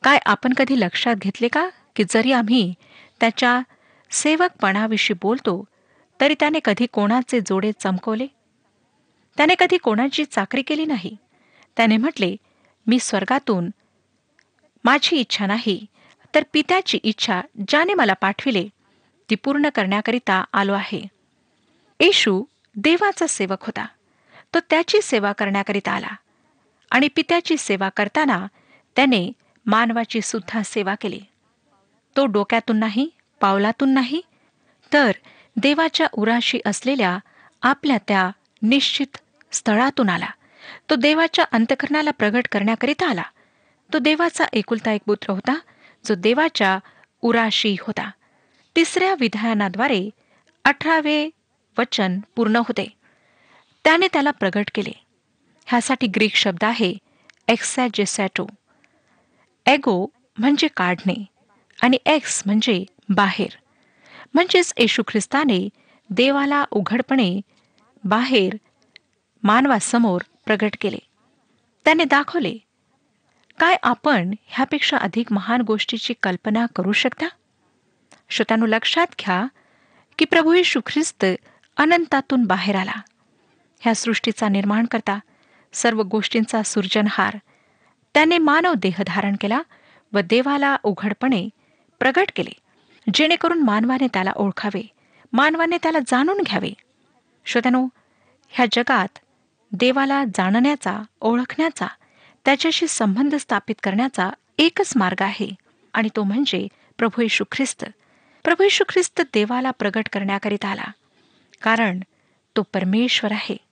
काय 0.04 0.20
आपण 0.26 0.54
कधी 0.54 0.80
लक्षात 0.80 1.16
घेतले 1.16 1.48
का? 1.48 1.70
की 1.96 2.04
जरी 2.10 2.32
आम्ही 2.32 2.74
त्याच्या 3.20 3.62
सेवकपणाविषयी 4.12 5.16
बोलतो 5.22 5.64
तरी 6.22 6.36
त्याने 6.40 6.60
कधी 6.66 6.86
कोणाचे 6.86 7.40
जोडे 7.40 7.72
चमकवले? 7.80 8.28
त्याने 9.38 9.56
कधी 9.60 9.78
कोणाची 9.78 10.26
चाकरी 10.26 10.62
केली 10.62 10.86
नाही? 10.86 11.18
त्याने 11.78 11.98
म्हटले 11.98 12.36
मी 12.88 13.00
स्वर्गातून 13.00 13.70
माझी 14.84 15.18
इच्छा 15.18 15.46
नाही 15.46 15.86
तर 16.36 16.44
पित्याची 16.54 17.00
इच्छा 17.04 17.42
ज्याने 17.68 17.94
मला 17.94 18.14
पाठविले 18.14 18.68
ती 19.30 19.36
पूर्ण 19.36 19.70
करण्याकरिता 19.76 20.44
आलो 20.54 20.74
आहे. 20.74 21.08
येशू 22.00 22.44
देवाचा 22.76 23.28
सेवक 23.28 23.58
होता. 23.62 23.86
तो 24.58 24.62
त्याची 24.70 25.02
सेवा 25.02 25.32
करण्याकरिता 25.32 25.92
आला. 25.92 26.16
आणि 26.92 27.08
पित्याची 27.08 27.58
सेवा 27.58 27.90
करताना 27.90 28.48
त्याने 28.96 29.32
मानवाची 29.66 30.22
सुद्धा 30.22 30.62
सेवा 30.66 30.96
केली. 30.96 31.22
तो 32.16 32.26
डोक्यातून 32.26 32.78
नाही 32.78 33.10
पावलातून 33.42 33.90
नाही 33.90 34.22
तर 34.94 35.12
देवाच्या 35.58 36.08
उराशी 36.14 36.60
असलेल्या 36.66 37.18
आपल्या 37.62 37.98
त्या 38.08 38.30
निश्चित 38.62 39.18
स्थळातून 39.52 40.10
आला. 40.10 40.30
तो 40.90 40.96
देवाच्या 40.96 41.46
अंतकरणाला 41.52 42.12
प्रगट 42.12 42.48
करण्याकरिता 42.52 43.10
आला. 43.10 43.24
तो 43.94 44.00
देवाचा 44.00 44.46
एकुलता 44.54 44.92
एक 44.92 45.02
पुत्र 45.06 45.32
होता 45.32 45.60
जो 46.06 46.16
देवाच्या 46.16 46.80
उराशी 47.22 47.76
होता. 47.82 48.12
तिसऱ्या 48.76 49.16
विधानाद्वारे 49.20 50.10
अठरावे 50.66 51.30
वचन 51.78 52.20
पूर्ण 52.36 52.56
होते. 52.56 52.97
त्याने 53.88 54.08
त्याला 54.14 54.32
प्रगट 54.32 54.70
केले. 54.76 54.92
ह्यासाठी 55.66 56.08
ग्रीक 56.08 56.36
शब्द 56.36 56.64
आहे 56.64 56.94
एक्सॅजेसॅटो 57.48 58.48
एगो 59.66 60.06
म्हणजे 60.38 60.68
काढणे 60.78 61.26
आणि 61.82 61.98
एक्स 62.06 62.44
म्हणजे 62.46 62.84
बाहेर. 63.10 63.58
म्हणजेच 64.34 64.74
येशू 64.78 65.04
ख्रिस्ताने 65.08 65.70
देवाला 66.10 66.66
उघडपणे 66.72 67.42
बाहेर 68.04 68.56
मानवासमोर 69.44 70.22
प्रगट 70.46 70.76
केले. 70.82 71.00
त्याने 71.86 72.04
दाखवले 72.04 72.58
काय 73.60 73.78
आपण 73.84 74.34
ह्यापेक्षा 74.48 74.98
अधिक 74.98 75.32
महान 75.32 75.62
गोष्टीची 75.62 76.14
कल्पना 76.24 76.66
करू 76.76 76.92
शकता? 76.92 77.28
श्रोत्यानो 78.30 78.66
लक्षात 78.66 79.08
घ्या 79.20 79.48
की 80.20 80.26
प्रभू 80.26 80.54
येशू 80.54 80.80
ख्रिस्त 80.86 81.26
अनंतातून 81.78 82.44
बाहेर 82.44 82.76
आला. 82.76 83.02
ह्या 83.88 83.96
सृष्टीचा 83.96 84.48
निर्माण 84.50 84.86
करता 84.86 85.20
सर्व 85.74 86.02
गोष्टींचा 86.04 86.64
सूर्जनहार 86.64 87.38
त्याने 88.14 88.38
मानव 88.38 88.74
देह 88.74 89.04
धारण 89.08 89.36
केला 89.42 89.62
व 90.14 90.20
देवाला 90.20 90.76
उघडपणे 90.84 91.50
प्रगट 92.00 92.32
केले 92.36 92.52
जेणेकरून 93.14 93.62
मानवाने 93.64 94.08
त्याला 94.08 94.32
ओळखावे 94.36 94.82
मानवाने 95.34 95.78
त्याला 95.84 96.00
जाणून 96.08 96.42
घ्यावे. 96.42 96.70
श्रोत्यानो 97.46 97.88
ह्या 98.50 98.66
जगात 98.72 99.20
देवाला 99.72 100.24
जाणण्याचा 100.26 100.98
ओळखण्याचा 101.22 101.88
त्याच्याशी 102.46 102.88
संबंध 102.88 103.36
स्थापित 103.36 103.76
करण्याचा 103.84 104.30
एकच 104.58 104.94
मार्ग 104.96 105.22
आहे 105.22 105.50
आणि 105.94 106.10
तो 106.16 106.24
म्हणजे 106.24 106.68
प्रभू 106.98 107.22
येशू 107.22 107.44
ख्रिस्त. 107.52 107.86
प्रभू 108.44 108.64
येशू 108.64 108.84
ख्रिस्त 108.90 109.22
देवाला 109.34 109.72
प्रगट 109.72 110.10
करण्याकरिता 110.14 110.68
आला 110.68 110.92
कारण 111.62 112.00
तो 112.56 112.62
परमेश्वर 112.74 113.32
आहे. 113.32 113.67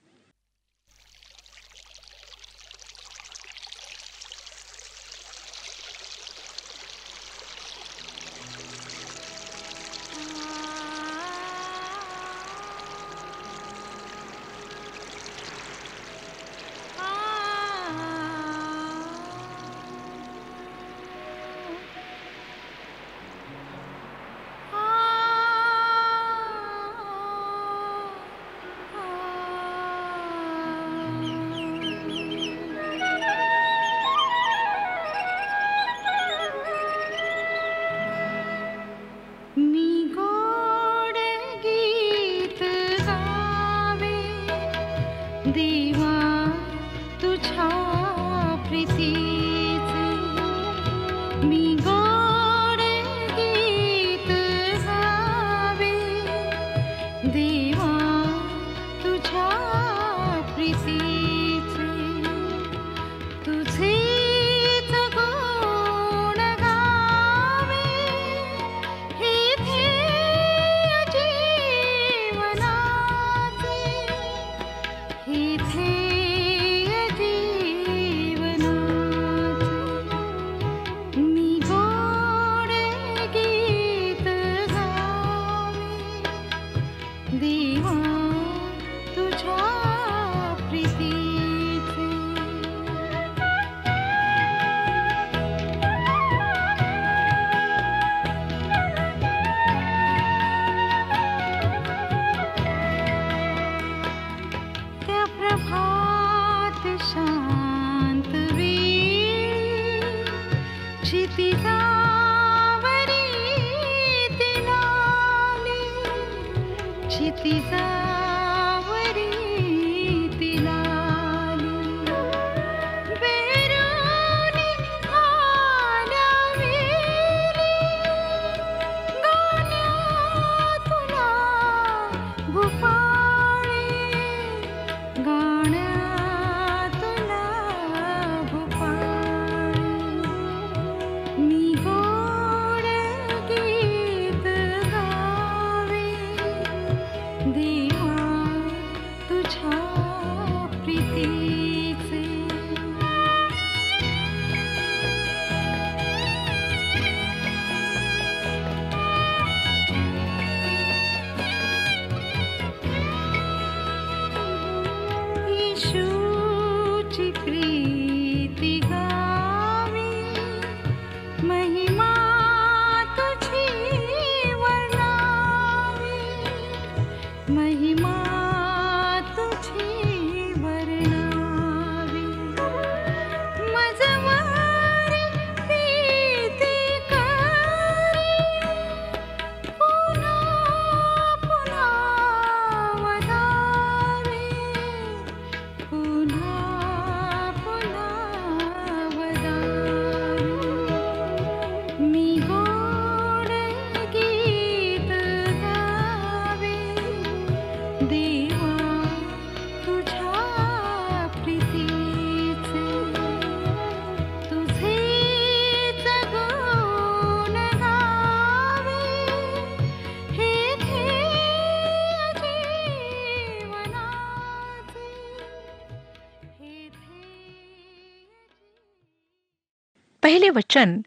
पहिले 230.26 230.50
वचन 230.50 231.00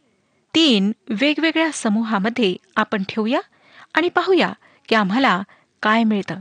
तीन 0.55 0.91
वेगवेगळ्या 1.09 1.71
समूहामध्ये 1.73 2.55
आपण 2.75 3.03
ठेवूया 3.09 3.39
आणि 3.93 4.09
पाहूया 4.09 4.53
की 4.89 4.95
आम्हाला 4.95 5.43
काय 5.83 6.03
मिळतं. 6.03 6.39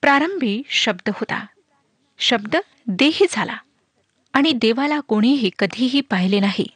प्रारंभी 0.00 0.62
शब्द 0.70 1.08
होता. 1.08 1.46
शब्द 2.18 2.56
देही 2.86 3.26
झाला. 3.30 3.56
आणि 4.32 4.52
देवाला 4.52 5.00
कोणीही 5.00 5.50
कधीही 5.58 6.00
पाहिले 6.00 6.40
नाही. 6.40 6.66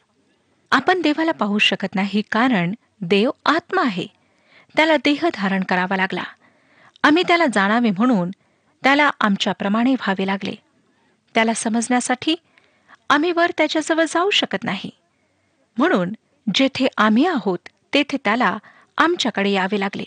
आपण 0.71 1.01
देवाला 1.01 1.31
पाहू 1.31 1.57
शकत 1.57 1.95
नाही 1.95 2.21
कारण 2.31 2.73
देव 3.01 3.31
आत्मा 3.45 3.81
आहे. 3.81 4.07
त्याला 4.75 4.97
देह 4.97 5.25
धारण 5.33 5.63
करावा 5.63 5.97
लागला. 5.97 6.23
आम्ही 7.03 7.23
त्याला 7.27 7.45
जाणावे 7.53 7.89
म्हणून 7.89 8.29
त्याला 8.83 9.11
आमच्याप्रमाणे 9.19 9.91
व्हावे 9.91 10.27
लागले. 10.27 10.55
त्याला 11.35 11.53
समजण्यासाठी 11.53 12.35
आम्ही 13.09 13.31
वर 13.31 13.51
त्याच्याजवळ 13.57 14.03
जाऊ 14.03 14.29
शकत 14.29 14.63
नाही. 14.63 14.89
म्हणून 15.77 16.13
जेथे 16.55 16.87
आम्ही 16.97 17.25
आहोत 17.25 17.59
तेथे 17.93 18.17
त्याला 18.23 18.57
आमच्याकडे 18.97 19.49
यावे 19.49 19.79
लागले. 19.79 20.05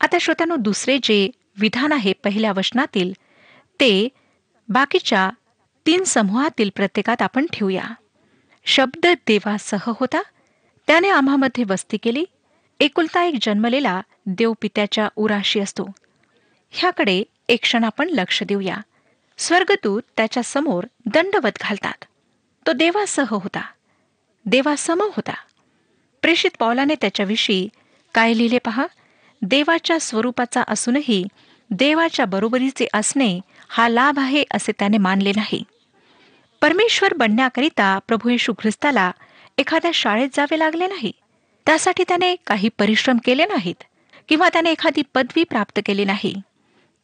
आता 0.00 0.18
श्रोत्यानो 0.20 0.56
दुसरे 0.56 0.98
जे 1.02 1.30
विधान 1.58 1.92
आहे 1.92 2.12
पहिल्या 2.12 2.52
वचनातील 2.52 3.12
ते 3.80 4.08
बाकीच्या 4.68 5.30
तीन 5.86 6.04
समूहातील 6.04 6.70
प्रत्येकात 6.76 7.22
आपण 7.22 7.46
ठेवूया. 7.52 7.84
शब्द 8.64 9.06
देवासह 9.06 9.92
होता. 10.00 10.22
त्याने 10.86 11.08
आम्हामध्ये 11.08 11.64
वस्ती 11.68 11.96
केली. 11.96 12.24
एकुलता 12.80 13.22
एक 13.22 13.34
जन्मलेला 13.42 14.00
देव 14.26 14.52
पित्याच्या 14.60 15.08
उराशी 15.16 15.60
असतो. 15.60 15.90
ह्याकडे 16.70 17.22
एक 17.48 17.62
क्षण 17.62 17.84
आपण 17.84 18.08
लक्ष 18.08 18.42
देऊया. 18.42 18.76
स्वर्गदूत 19.38 20.02
त्याच्यासमोर 20.16 20.84
दंडवत 21.06 21.52
घालतात. 21.60 22.04
तो 22.66 22.72
देवासह 22.72 23.24
होता. 23.28 23.60
देवासम 24.46 25.02
होता. 25.02 25.34
प्रेषित 26.22 26.50
पौलाने 26.58 26.94
त्याच्याविषयी 26.94 27.68
काय 28.14 28.34
लिहिले 28.34 28.58
पहा? 28.58 28.86
देवाच्या 29.42 30.00
स्वरूपाचा 30.00 30.62
असूनही 30.68 31.24
देवाच्या 31.70 32.24
बरोबरीचे 32.24 32.86
असणे 32.94 33.40
हा 33.68 33.88
लाभ 33.88 34.18
आहे 34.18 34.44
असे 34.50 34.72
त्याने 34.72 34.98
मानले 34.98 35.32
नाही. 35.36 35.64
परमेश्वर 36.60 37.14
बनण्याकरिता 37.14 37.98
प्रभू 38.08 38.28
येशू 38.28 38.52
ख्रिस्ताला 38.52 39.12
एखाद्या 39.58 39.90
शाळेत 39.94 40.28
जावे 40.34 40.58
लागले 40.58 40.86
नाही. 40.86 41.12
त्यासाठी 41.66 42.04
त्याने 42.08 42.36
काही 42.46 42.68
परिश्रम 42.78 43.18
केले 43.24 43.44
नाहीत 43.44 43.82
किंवा 44.28 44.48
त्याने 44.48 44.70
एखादी 44.70 45.02
पदवी 45.14 45.44
प्राप्त 45.44 45.80
केली 45.86 46.04
नाही. 46.04 46.34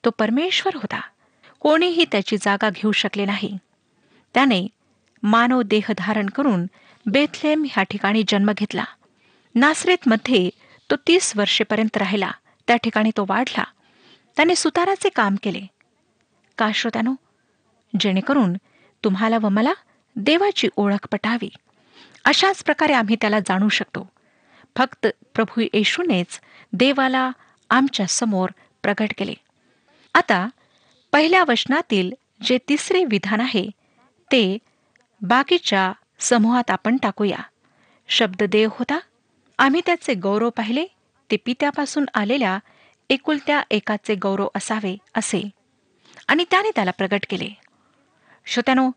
तो 0.05 0.11
परमेश्वर 0.11 0.75
होता. 0.75 1.01
कोणीही 1.61 2.05
त्याची 2.05 2.37
जागा 2.37 2.71
घेऊ 2.71 2.93
शकले 2.93 3.25
नाही. 3.25 3.59
त्याने 4.35 4.67
मानव 5.23 5.63
देह 5.63 5.93
धारण 5.99 6.27
करून 6.27 6.67
बेथलेम 7.07 7.65
ह्या 7.71 7.85
ठिकाणी 7.85 8.23
जन्म 8.29 8.53
घेतला. 8.57 8.85
नासरेतमध्ये 9.55 10.51
तो 10.91 10.97
तीस 10.97 11.37
वर्षेपर्यंत 11.37 11.97
राहिला. 11.97 12.31
त्या 12.67 12.77
ठिकाणी 12.77 13.11
तो 13.17 13.27
वाढला. 13.29 13.65
त्याने 14.37 14.55
सुताराचे 14.55 15.09
काम 15.09 15.37
केले. 15.43 15.61
का 16.59 16.71
श्रोत्यानो? 16.75 17.15
जेणेकरून 18.01 18.53
तुम्हाला 19.05 19.39
व 19.39 19.49
मला 19.49 19.73
देवाची 20.17 20.69
ओळख 20.77 21.09
पटावी. 21.13 21.49
अशाच 22.25 22.65
प्रकारे 22.65 22.93
आम्ही 22.93 23.17
त्याला 23.21 23.39
जाणू 23.39 23.69
शकतो. 23.69 24.13
फक्त 24.77 25.07
प्रभू 25.35 25.61
येशूनेच 25.61 26.41
देवाला 26.73 27.31
आमच्यासमोर 27.71 28.49
प्रगट 28.83 29.13
केले. 29.19 29.35
आता 30.15 30.49
पहिल्या 31.13 31.45
वचनातील 31.49 32.13
जे 32.43 32.59
तिसरे 32.69 33.05
विधान 33.05 33.41
आहे 33.41 33.71
ते 34.33 34.59
बाकीच्या 35.23 35.93
समूहात 36.19 36.71
आपण 36.71 36.97
टाकूया. 36.97 37.37
शब्ददेव 38.09 38.69
होता. 38.73 38.99
आम्ही 39.59 39.81
त्याचे 39.87 40.15
गौरव 40.15 40.51
पाहिले. 40.51 40.87
ते 41.31 41.37
पित्यापासून 41.37 42.05
आलेल्या 42.15 42.59
एकुलत्या 43.11 43.63
एकाचे 43.71 44.15
गौरव 44.15 44.49
असावे 44.55 44.97
असे. 45.15 45.51
आणि 46.29 46.45
त्याने 46.51 46.71
त्याला 46.75 46.91
प्रगट 46.91 47.21
केले. 47.31 47.49
श्रोत्यानो 48.47 48.91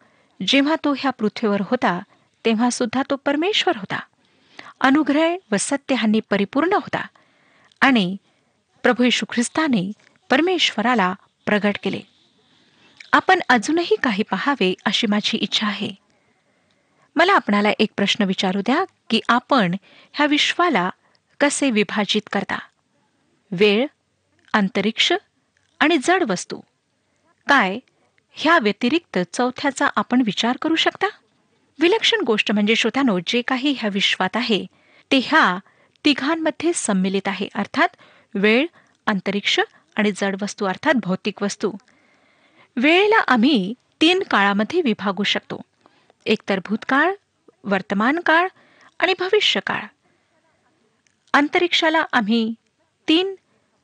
जेव्हा 0.48 0.76
तो 0.76 0.94
ह्या 0.98 1.12
पृथ्वीवर 1.12 1.62
होता 1.62 2.00
तेव्हा 2.46 2.70
सुद्धा 2.70 3.04
तो 3.10 3.16
परमेश्वर 3.16 3.78
होता. 3.78 4.00
अनुग्रह 4.82 5.36
व 5.52 5.56
सत्य 5.60 5.96
ह्यांनी 5.96 6.20
परिपूर्ण 6.20 6.74
होता. 6.74 7.08
आणि 7.82 8.18
प्रभू 8.84 9.04
येशू 9.04 9.26
ख्रिस्ताने 9.30 9.92
परमेश्वराला 10.30 11.14
प्रगट 11.46 11.76
केले. 11.84 12.00
आपण 13.14 13.40
अजूनही 13.50 13.96
काही 14.04 14.24
पहावे 14.24 14.74
अशी 14.86 15.08
माझी 15.08 15.38
इच्छा 15.38 15.68
आहे. 15.68 16.05
मला 17.16 17.34
आपणाला 17.34 17.70
एक 17.80 17.90
प्रश्न 17.98 18.24
विचारू 18.24 18.62
द्या 18.62 18.84
की 19.10 19.20
आपण 19.30 19.76
ह्या 20.14 20.26
विश्वाला 20.26 20.90
कसे 21.40 21.72
विभाजित 21.72 22.22
करता? 22.32 22.60
वेळ 23.52 23.88
अंतरिक्ष 24.54 25.14
आणि 25.80 25.98
जड 26.04 26.24
वस्तू. 26.32 26.60
काय 27.48 27.80
ह्या 28.32 28.60
व्यतिरिक्त 28.60 29.20
चौथ्याचा 29.34 29.88
आपण 29.96 30.22
विचार 30.26 30.58
करू 30.62 30.76
शकता? 30.76 31.08
विलक्षण 31.80 32.18
गोष्ट 32.26 32.52
म्हणजे 32.52 32.76
श्रोत्यानो 32.76 33.20
जे 33.28 33.42
काही 33.42 33.76
ह्या 33.80 33.90
विश्वात 33.94 34.38
आहे 34.38 34.66
ते 35.12 35.18
ह्या 35.24 35.60
तिघांमध्ये 36.06 36.72
सम्मिलित 36.74 37.28
आहे. 37.28 37.48
अर्थात 37.56 37.88
वेळ 38.34 38.66
अंतरिक्ष 39.08 39.60
आणि 39.96 40.12
जड 40.16 40.36
वस्तू 40.42 40.66
अर्थात 40.66 40.94
भौतिक 40.94 41.44
वस्तू. 41.44 41.72
वेळेला 42.78 43.24
आम्ही 43.28 43.74
तीन 44.02 44.24
काळामध्ये 44.32 44.82
विभागू 44.82 45.24
शकतो. 45.24 45.62
एकतर 46.26 46.60
भूतकाळ 46.66 47.14
वर्तमान 47.64 48.20
काळ 48.20 48.48
आणि 49.00 49.14
भविष्य 49.20 49.60
काळ 49.60 49.84
अंतरिक्षाला 51.34 52.06
आम्ही 52.14 52.54
तीन 53.08 53.36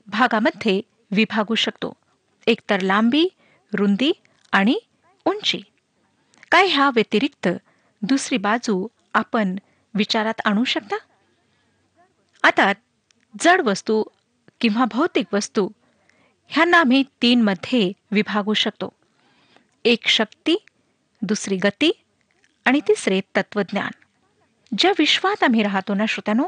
भागामध्ये 0.08 0.82
विभागू 1.12 1.56
शकतो. 1.56 1.94
एकतर 2.48 2.82
लांबी 2.82 3.28
रुंदी 3.74 4.12
आणि 4.52 4.80
उंची. 5.26 5.62
काय 6.52 6.66
ह्या 6.66 6.90
व्यतिरिक्त 6.96 7.48
दुसरी 8.02 8.38
बाजू 8.38 8.88
आपण 9.14 9.56
विचारात 9.94 10.42
आणू 10.46 10.64
शकता? 10.64 10.96
आता 12.44 12.74
जड 13.40 13.62
वस्तू 13.62 14.04
किंवा 14.62 14.86
भौतिक 14.86 15.34
वस्तू 15.34 15.70
ह्यांना 16.48 16.80
आम्ही 16.80 17.04
तीनमध्ये 17.22 17.92
विभागू 18.12 18.54
शकतो. 18.54 18.90
एक 19.86 20.08
शक्ती 20.08 20.56
दुसरी 21.22 21.56
गती 21.56 21.92
आणि 22.66 22.80
तिसरे 22.88 23.22
तत्वज्ञान 23.38 23.92
ज्या 24.78 24.92
विश्वात 25.00 25.44
आम्ही 25.44 25.64
राहतो 25.64 25.94
ना 25.94 26.06
श्रोत्यानो 26.06 26.48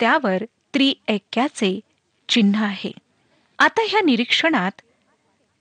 त्यावर 0.00 0.44
त्रिऐक्याचे 0.74 1.80
चिन्ह 2.28 2.64
आहे. 2.64 2.92
आता 3.58 3.80
ह्या 3.88 4.00
निरीक्षणात 4.04 4.80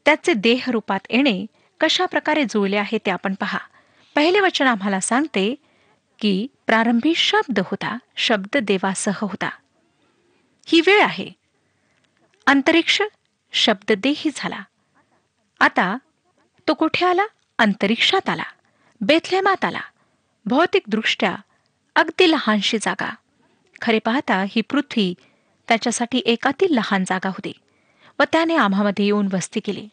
त्याचे 0.06 0.34
देह 0.34 0.70
रूपात 0.70 1.00
येणे 1.10 1.46
कशा 1.80 2.06
प्रकारे 2.06 2.44
जुळले 2.44 2.78
आहे 2.78 2.98
ते 2.98 3.12
आपण 3.12 3.34
पहा. 3.34 3.58
पहिले 4.16 4.40
वचन 4.40 4.68
आम्हाला 4.68 5.00
सांगते 5.00 5.56
की 6.20 6.48
प्रारंभी 6.66 7.16
शब्द 7.16 7.60
होता 7.60 7.98
शब्द 8.18 8.58
देवासह 8.58 9.18
होता. 9.22 9.50
ही 10.66 10.82
वेळ 10.88 11.02
आहे. 11.02 11.30
अंतरिक्ष 12.48 13.02
शब्द 13.54 13.92
देही 13.92 14.30
झाला. 14.36 14.64
आता 15.60 15.98
तो 16.68 16.74
कुठे 16.74 17.06
आला? 17.06 17.26
अंतरिक्षात 17.58 18.30
आला. 18.30 18.44
बेथलेमात 19.02 19.66
आला 19.66 19.80
भौतिकदृष्ट्या 20.46 21.36
अगदी 21.96 22.32
लहानशी 22.32 22.78
जागा. 22.78 23.16
खरे 23.82 24.00
पाहता 24.00 24.46
ही 24.50 24.62
पृथ्वी 24.62 25.14
त्याच्यासाठी 25.68 26.22
एकातील 26.26 26.74
लहान 26.74 27.04
जागा 27.04 27.30
होती 27.30 27.52
व 28.20 28.24
त्याने 28.24 28.56
आम्हामध्ये 28.56 29.06
येऊन 29.06 29.28
वस्ती 29.34 29.60
केली. 29.60 29.88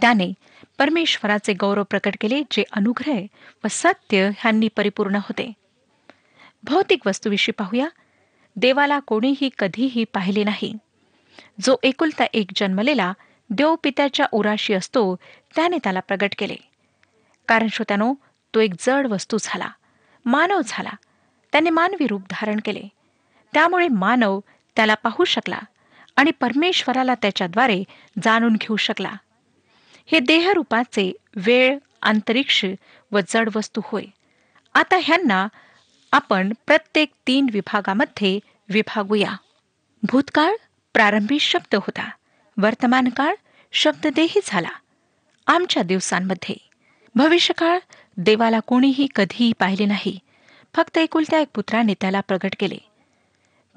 त्याने 0.00 0.32
परमेश्वराचे 0.78 1.52
गौरव 1.52 1.82
प्रकट 1.82 2.16
केले 2.20 2.42
जे 2.50 2.64
अनुग्रह 2.72 3.20
व 3.64 3.68
सत्य 3.70 4.30
ह्यांनी 4.38 4.68
परिपूर्ण 4.68 5.14
होते. 5.14 5.52
भौतिक 6.62 7.06
वस्तूविषयी 7.06 7.52
पाहूया. 7.52 7.88
देवाला 8.56 8.98
कोणीही 8.98 9.50
कधीही 9.58 10.04
पाहिले 10.04 10.44
नाही. 10.44 10.74
जो 11.60 11.76
एकुलता 11.82 12.24
एक 12.32 12.50
जन्मलेला 12.56 13.12
देव 13.50 13.74
पित्याच्या 13.82 14.26
उराशी 14.32 14.74
असतो 14.74 15.16
त्याने 15.56 15.78
त्याला 15.82 16.00
प्रगट 16.00 16.34
केले. 16.38 16.56
कारण 17.48 17.68
श्रोत्यानो 17.68 18.14
तो 18.54 18.60
एक 18.60 18.72
जड 18.78 19.06
वस्तू 19.06 19.36
झाला. 19.40 19.68
मानव 20.24 20.60
झाला. 20.66 20.90
त्याने 21.52 21.70
मानवी 21.70 22.06
रूप 22.06 22.22
धारण 22.30 22.60
केले. 22.64 22.82
त्यामुळे 23.52 23.88
मानव 23.88 24.40
त्याला 24.76 24.94
पाहू 24.94 25.24
शकला 25.24 25.58
आणि 26.16 26.30
परमेश्वराला 26.30 27.14
त्याच्याद्वारे 27.14 27.84
जाणून 28.24 28.52
घेऊ 28.52 28.76
शकला. 28.76 29.12
हे 30.06 30.18
देहरूपाचे 30.18 31.16
वेळ 31.36 31.78
अंतरिक्ष 32.02 32.64
व 33.12 33.20
जड 33.28 33.50
वस्तू 33.56 33.80
होय. 33.84 34.04
आता 34.74 34.96
ह्यांना 35.02 35.48
आपण 36.12 36.52
प्रत्येक 36.66 37.12
तीन 37.26 37.46
विभागामध्ये 37.52 38.38
विभागूया. 38.68 39.32
भूतकाळ 40.02 40.52
प्रारंभी 40.92 41.40
शब्द 41.40 41.74
होता. 41.74 42.10
वर्तमानकाळ 42.58 43.34
शब्ददेही 43.72 44.40
झाला. 44.44 44.70
आमच्या 45.46 45.82
दिवसांमध्ये. 45.82 46.63
भविष्यकाळ 47.14 47.78
देवाला 48.16 48.60
कोणीही 48.60 49.06
कधीही 49.14 49.52
पाहिले 49.58 49.84
नाही. 49.84 50.18
फक्त 50.74 50.98
एकुलत्या 50.98 51.38
एक 51.38 51.48
पुत्राने 51.54 51.94
त्याला 52.00 52.20
प्रगट 52.20 52.54
केले. 52.58 52.78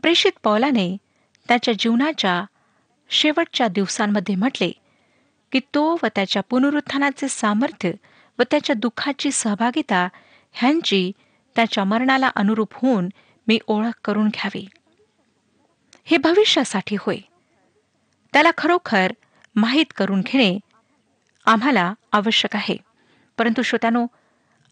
प्रेषित 0.01 0.31
पौलाने 0.43 0.97
त्याच्या 1.47 1.73
जीवनाच्या 1.79 2.45
शेवटच्या 3.09 3.67
दिवसांमध्ये 3.67 4.35
म्हटले 4.35 4.71
की 5.51 5.59
तो 5.59 5.93
व 6.03 6.05
त्याच्या 6.05 6.41
पुनरुत्थानाचे 6.41 7.27
सामर्थ्य 7.27 7.91
व 8.39 8.43
त्याच्या 8.51 8.73
दुःखाची 8.73 9.31
सहभागिता 9.31 10.07
ह्यांची 10.53 11.11
त्याच्या 11.55 11.83
मरणाला 11.83 12.31
अनुरूप 12.35 12.67
होऊन 12.73 13.09
मी 13.47 13.59
ओळख 13.67 13.99
करून 14.03 14.27
घ्यावी. 14.27 14.67
हे 16.05 16.17
भविष्यासाठी 16.17 16.95
होय. 16.99 17.17
त्याला 18.33 18.51
खरोखर 18.57 19.11
माहीत 19.55 19.85
करून 19.95 20.21
घेणे 20.21 20.59
आम्हाला 21.45 21.93
आवश्यक 22.11 22.55
आहे. 22.55 22.77
परंतु 23.37 23.61
श्रोत्यानो 23.61 24.07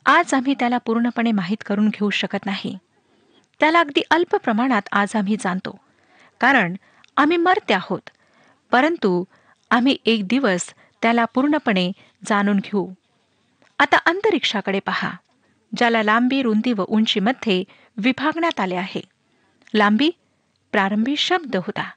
आज 0.05 0.33
आम्ही 0.33 0.53
त्याला 0.53 0.77
पूर्णपणे 0.77 1.31
माहीत 1.31 1.57
करून 1.65 1.89
घेऊ 1.89 2.09
शकत 2.09 2.45
नाही. 2.45 2.77
त्याला 3.59 3.79
अगदी 3.79 4.01
अल्प 4.11 4.35
प्रमाणात 4.35 4.81
आज 4.91 5.15
आम्ही 5.15 5.35
जाणतो. 5.39 5.79
कारण 6.39 6.75
आम्ही 7.17 7.37
मरते 7.37 7.73
आहोत. 7.73 8.09
परंतु 8.71 9.23
आम्ही 9.71 9.97
एक 10.05 10.27
दिवस 10.27 10.73
त्याला 11.01 11.25
पूर्णपणे 11.25 11.91
जाणून 12.25 12.57
घेऊ. 12.57 12.91
आता 13.79 13.97
अंतरिक्षाकडे 13.97 14.79
पहा 14.79 15.11
ज्याला 15.77 16.03
लांबी 16.03 16.41
रुंदी 16.41 16.73
व 16.73 16.83
उंचीमध्ये 16.87 17.63
विभागण्यात 17.97 18.59
आले 18.59 18.75
आहे. 18.75 19.01
लांबी 19.73 20.09
प्रारंभी 20.71 21.15
शब्द 21.17 21.55
होता. 21.55 21.89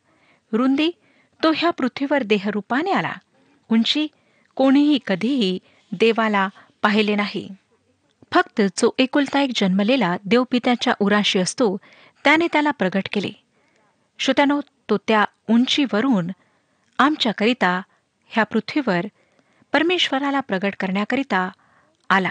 रुंदी 0.53 0.91
तो 1.43 1.53
ह्या 1.57 1.71
पृथ्वीवर 1.71 2.23
देहरूपाने 2.23 2.91
आला. 2.91 3.13
उंची 3.71 4.07
कोणीही 4.55 4.99
कधीही 5.07 5.59
देवाला 5.93 6.49
पाहिले 6.83 7.15
नाही. 7.15 7.49
फक्त 8.33 8.61
जो 8.61 8.91
एकुलता 8.99 9.41
एक 9.41 9.51
जन्मलेला 9.57 10.17
देवपित्याच्या 10.25 10.95
उराशी 11.01 11.39
असतो 11.39 11.77
त्याने 12.25 12.47
त्याला 12.53 12.71
प्रगट 12.71 13.09
केले. 13.13 13.31
श्रोत्यानो 14.19 14.61
तो 14.91 14.97
त्या 14.97 15.25
उंचीवरून 15.49 16.31
आमच्याकरिता 16.99 17.83
ह्या 18.27 18.45
पृथ्वीवर 18.45 19.07
परमेश्वराला 19.73 20.41
प्रगट 20.41 20.75
करण्याकरिता 20.81 21.51
आला. 22.11 22.31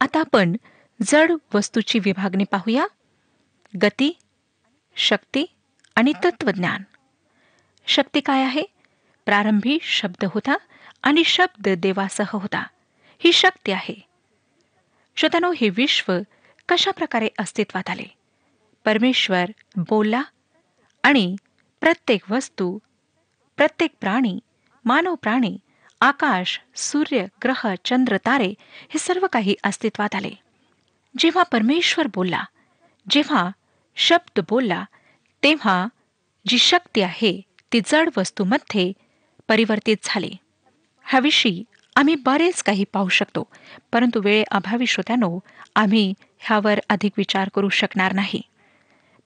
आता 0.00 0.20
आपण 0.20 0.56
जड 1.02 1.32
वस्तूची 1.54 1.98
विभागणी 1.98 2.44
पाहूया. 2.44 2.86
गती 3.82 4.18
शक्ती 4.96 5.44
आणि 5.96 6.12
तत्वज्ञान. 6.24 6.82
शक्ती 7.86 8.20
काय 8.20 8.42
आहे? 8.42 8.62
प्रारंभी 9.24 9.78
शब्द 9.82 10.24
होता. 10.24 10.56
आणि 11.02 11.24
शब्द 11.24 11.68
देवासह 11.78 12.24
होता. 12.28 12.66
ही 13.18 13.32
शक्ती 13.32 13.72
आहे. 13.72 14.00
श्रोतानो 15.16 15.52
हे 15.52 15.68
विश्व 15.68 16.18
कशा 16.68 16.90
प्रकारे 16.90 17.28
अस्तित्वात 17.38 17.90
आले? 17.90 18.14
परमेश्वर 18.84 19.44
बोलला 19.76 20.22
आणि 21.02 21.36
प्रत्येक 21.80 22.30
वस्तू 22.30 22.78
प्रत्येक 23.56 23.90
प्राणी 24.00 24.38
मानव 24.84 25.14
प्राणी 25.14 25.58
आकाश 26.00 26.60
सूर्य 26.76 27.26
ग्रह 27.42 27.74
चंद्र 27.84 28.16
तारे 28.16 28.54
हे 28.88 28.98
सर्व 28.98 29.26
काही 29.32 29.54
अस्तित्वात 29.64 30.14
आले. 30.14 30.30
जेव्हा 31.18 31.42
परमेश्वर 31.42 32.06
बोलला 32.14 32.44
जेव्हा 33.10 33.50
शब्द 33.96 34.40
बोलला 34.48 34.84
तेव्हा 35.42 35.86
जी 36.46 36.58
शक्ती 36.58 37.00
आहे 37.00 37.40
ती 37.72 37.80
जड 37.86 38.10
वस्तूमध्ये 38.16 38.92
परिवर्तित 39.48 39.96
झाली. 40.02 40.36
ह्याविषयी 41.04 41.64
आम्ही 41.96 42.14
बरेच 42.14 42.62
काही 42.62 42.84
पाहू 42.92 43.08
शकतो 43.08 43.48
परंतु 43.92 44.20
वेळ 44.20 44.44
अभावी 44.50 44.86
श्रोत्यानो 44.86 45.38
आम्ही 45.76 46.14
ह्यावर 46.38 46.80
अधिक 46.88 47.12
विचार 47.16 47.48
करू 47.54 47.68
शकणार 47.68 48.12
नाही. 48.12 48.42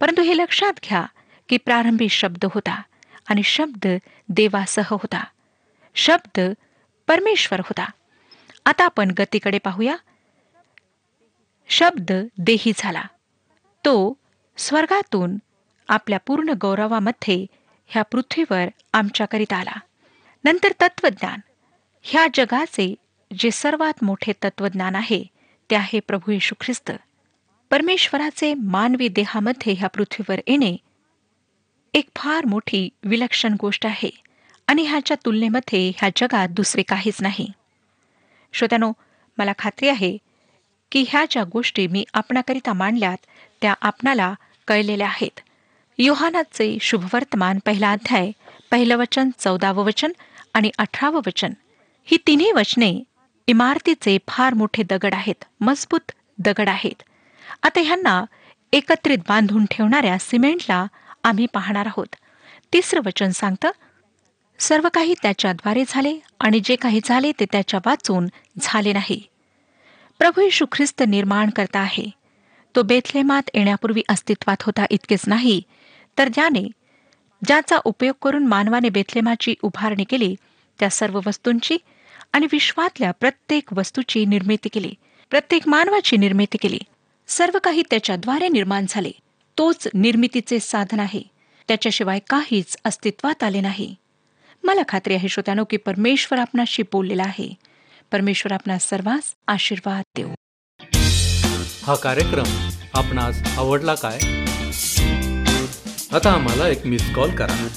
परंतु 0.00 0.22
हे 0.22 0.36
लक्षात 0.36 0.72
घ्या 0.84 1.06
की 1.48 1.56
प्रारंभी 1.56 2.08
शब्द 2.08 2.44
होता 2.44 2.82
आणि 3.28 3.42
शब्द 3.42 3.86
देवासह 4.28 4.88
होता. 4.90 5.24
शब्द 5.94 6.40
परमेश्वर 7.06 7.60
होता. 7.60 7.90
आता 8.66 8.84
आपण 8.84 9.10
गतीकडे 9.18 9.58
पाहूया. 9.58 9.96
शब्द 11.68 12.12
देही 12.38 12.72
झाला. 12.76 13.02
तो 13.84 14.18
स्वर्गातून 14.56 15.36
आपल्या 15.88 16.18
पूर्ण 16.26 16.48
गौरवामध्ये 16.60 17.46
ह्या 17.86 18.02
पृथ्वीवर 18.02 18.64
आमच्याकरिता 18.92 19.56
आला. 19.56 19.78
नंतर 20.44 20.72
तत्वज्ञान 20.80 21.40
ह्या 22.08 22.26
जगाचे 22.34 22.94
जे 23.38 23.50
सर्वात 23.50 24.04
मोठे 24.04 24.32
तत्वज्ञान 24.44 24.94
आहे 24.94 25.24
ते 25.70 25.76
आहे 25.76 26.00
प्रभू 26.00 26.32
येशू 26.32 26.54
ख्रिस्त. 26.60 26.92
परमेश्वराचे 27.70 28.54
मानवी 28.54 29.08
देहामध्ये 29.08 29.72
ह्या 29.72 29.88
पृथ्वीवर 29.88 30.40
येणे 30.46 30.76
एक 31.94 32.08
फार 32.16 32.44
मोठी 32.44 32.88
विलक्षण 33.04 33.56
गोष्ट 33.60 33.86
आहे 33.86 34.10
आणि 34.66 34.82
ह्याच्या 34.82 35.16
तुलनेमध्ये 35.24 35.92
ह्या 35.96 36.10
जगात 36.16 36.48
दुसरे 36.48 36.82
काहीच 36.82 37.16
नाही. 37.20 37.48
श्रोत्यानो 38.52 38.92
मला 39.38 39.52
खात्री 39.58 39.88
आहे 39.88 40.16
की 40.92 41.04
ह्या 41.08 41.24
ज्या 41.30 41.44
गोष्टी 41.44 41.86
मी 41.86 42.04
आपणाकरिता 42.14 42.72
मांडल्यात 42.72 43.26
त्या 43.60 43.74
आपणाला 43.80 44.34
कळलेल्या 44.68 45.08
आहेत. 45.08 45.40
योहानाचे 45.98 46.78
शुभवर्तमान 46.80 47.58
पहिला 47.66 47.92
अध्याय 47.92 48.32
पहिलं 48.70 48.96
वचन 48.96 49.30
चौदावं 49.38 49.84
वचन 49.84 50.12
आणि 50.54 50.70
अठरावं 50.78 51.20
वचन. 51.26 51.52
ही 52.06 52.16
तिन्ही 52.26 52.52
वचने 52.52 53.02
इमारतीचे 53.48 54.18
फार 54.28 54.54
मोठे 54.54 54.82
दगड 54.82 55.14
आहेत 55.14 55.44
मजबूत 55.60 56.12
दगड 56.38 56.68
आहेत. 56.68 57.02
आता 57.62 57.80
ह्यांना 57.80 58.24
एकत्रित 58.72 59.18
बांधून 59.28 59.64
ठेवणाऱ्या 59.70 60.18
सिमेंटला 60.18 60.86
आम्ही 61.24 61.46
पाहणार 61.46 61.86
आहोत. 61.86 62.16
तिसरं 62.72 63.00
वचन 63.06 63.30
सांगतं 63.30 63.70
सर्व 64.58 64.88
काही 64.94 65.14
त्याच्याद्वारे 65.22 65.84
झाले 65.88 66.18
आणि 66.40 66.60
जे 66.64 66.76
काही 66.76 67.00
झाले 67.04 67.32
ते 67.40 67.44
त्याच्या 67.44 67.80
वाचून 67.86 68.26
झाले 68.60 68.92
नाही. 68.92 69.22
प्रभू 70.18 70.40
येशू 70.40 70.66
ख्रिस्त 70.72 71.02
निर्माण 71.08 71.50
करता 71.50 71.78
आहे. 71.78 72.10
तो 72.74 72.82
बेथलेमात 72.82 73.50
येण्यापूर्वी 73.54 74.02
अस्तित्वात 74.08 74.62
होता 74.62 74.86
इतकेच 74.90 75.22
नाही 75.26 75.62
तर 76.18 76.28
ज्याने 76.28 76.66
ज्याचा 77.42 77.78
उपयोग 77.84 78.14
करून 78.22 78.46
मानवाने 78.46 78.88
बेथलेमाची 78.88 79.54
उभारणी 79.62 80.04
केली 80.04 80.34
त्या 80.80 80.90
सर्व 80.90 81.20
वस्तूंची 81.26 81.76
आणि 82.32 82.46
विश्वातल्या 82.52 83.10
प्रत्येक 83.10 83.72
वस्तूची 83.72 84.24
निर्मिती 84.24 84.68
केली. 84.68 84.94
प्रत्येक 85.30 85.68
मानवाची 85.68 86.16
निर्मिती 86.16 86.58
केली. 86.58 86.78
सर्व 87.28 87.58
काही 87.64 87.82
त्याच्याद्वारे 87.90 88.48
निर्माण 88.48 88.86
झाले. 88.88 89.10
तोच 89.58 89.88
निर्मितीचे 89.94 90.60
साधन 90.60 91.00
आहे. 91.00 91.22
त्याच्याशिवाय 91.68 92.18
काहीच 92.30 92.76
अस्तित्वात 92.84 93.42
आले 93.42 93.60
नाही. 93.60 93.94
मला 94.64 94.80
खात्री 94.88 95.14
आहे 95.14 95.28
श्रोत्यानो 95.28 95.64
की 95.64 95.76
परमेश्वर 95.76 96.38
आपणाशी 96.38 96.82
बोललेला 96.82 97.22
आहे. 97.22 97.54
परमेश्वर 98.12 98.52
आपणा 98.52 98.78
सर्वांस 98.78 99.22
आशीर्वाद 99.46 100.02
देऊ. 100.16 100.30
हा 101.82 101.94
कार्यक्रम 101.94 102.68
आपणास 102.94 103.58
आवडला 103.58 103.94
काय? 103.94 104.18
आता 106.12 106.32
आम्हाला 106.32 106.68
एक 106.68 106.86
मिस 106.86 107.14
कॉल 107.14 107.30
करा. 107.30 107.68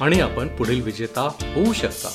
आणि 0.00 0.20
आपण 0.20 0.48
पुढील 0.48 0.82
विजेता 0.82 1.20
होऊ 1.20 1.72
शकता. 1.72 2.08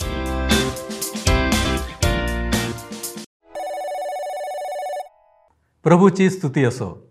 प्रभूची 5.84 6.30
स्तुती 6.30 6.66
असो. 6.66 7.08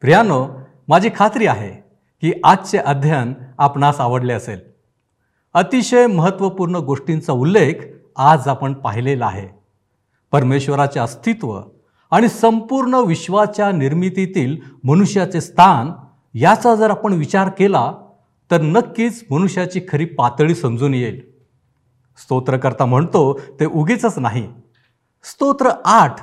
प्रियानो 0.00 0.48
माझी 0.88 1.10
खात्री 1.16 1.46
आहे 1.46 1.70
की 2.20 2.32
आजचे 2.44 2.78
अध्ययन 2.78 3.34
आपणास 3.58 4.00
आवडले 4.00 4.32
असेल. 4.32 4.60
अतिशय 5.54 6.06
महत्त्वपूर्ण 6.06 6.76
गोष्टींचा 6.76 7.32
उल्लेख 7.32 7.74
आज 8.16 8.48
आपण 8.48 8.72
पाहिलेला 8.72 9.26
आहे. 9.26 9.48
परमेश्वराचे 10.32 11.00
अस्तित्व 11.00 11.60
आणि 12.10 12.28
संपूर्ण 12.28 12.94
विश्वाच्या 12.94 13.72
निर्मितीतील 13.72 14.56
मनुष्याचे 14.84 15.40
स्थान 15.40 15.92
याचा 16.34 16.74
जर 16.74 16.90
आपण 16.90 17.12
विचार 17.12 17.48
केला 17.48 17.92
तर 18.52 18.60
नक्कीच 18.60 19.24
मनुष्याची 19.30 19.80
खरी 19.88 20.04
पातळी 20.04 20.54
समजून 20.54 20.94
येईल. 20.94 21.20
स्तोत्रकर्ता 22.18 22.84
म्हणतो 22.84 23.40
ते 23.60 23.66
उगीच 23.66 24.04
नाही. 24.18 24.48
स्तोत्र 25.24 25.70
आठ 25.84 26.20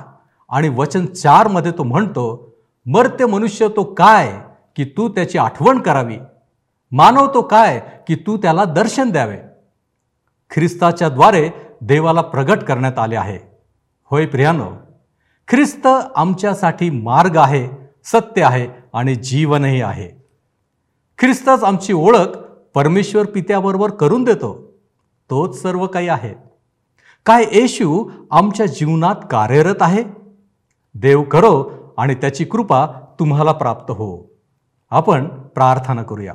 आणि 0.48 0.68
वचन 0.68 1.06
चारमध्ये 1.06 1.72
तो 1.78 1.82
म्हणतो 1.82 2.54
मर्त्य 2.86 3.26
मनुष्य 3.26 3.68
तो 3.68 3.84
काय 3.94 4.40
की 4.76 4.84
तू 4.84 5.08
त्याची 5.08 5.38
आठवण 5.38 5.78
करावी? 5.78 6.18
मानव 6.92 7.26
तो 7.34 7.42
काय 7.42 7.80
की 8.08 8.14
तू 8.14 8.36
त्याला 8.36 8.64
दर्शन 8.64 9.10
द्यावे? 9.10 9.36
ख्रिस्ताच्या 10.50 11.08
द्वारे 11.08 11.50
देवाला 11.80 12.20
प्रगट 12.20 12.62
करण्यात 12.62 12.98
आले 12.98 13.16
आहे. 13.16 13.38
होय 14.10 14.26
प्रियानो 14.26 14.70
ख्रिस्त 15.48 15.86
आमच्यासाठी 16.16 16.90
मार्ग 16.90 17.36
आहे 17.36 17.68
सत्य 18.04 18.42
आहे 18.42 18.68
आणि 18.94 19.14
जीवनही 19.14 19.82
आहे. 19.82 20.19
ख्रिस्ताच 21.20 21.62
आमची 21.62 21.92
ओळख 21.92 22.36
परमेश्वर 22.74 23.26
पित्याबरोबर 23.26 23.90
करून 23.90 24.24
देतो. 24.24 24.78
तोच 25.30 25.62
सर्व 25.62 25.86
काही 25.86 26.08
आहे. 26.08 26.34
काय 27.26 27.44
येशू 27.52 28.10
आमच्या 28.30 28.66
जीवनात 28.66 29.14
कार्यरत 29.30 29.74
आहे? 29.80 30.04
देव 30.94 31.22
करो 31.22 31.70
आणि 31.98 32.14
त्याची 32.14 32.44
कृपा 32.44 32.86
तुम्हाला 33.18 33.52
प्राप्त 33.52 33.90
हो. 33.90 34.34
आपण 34.90 35.28
प्रार्थना 35.28 36.02
करूया. 36.02 36.34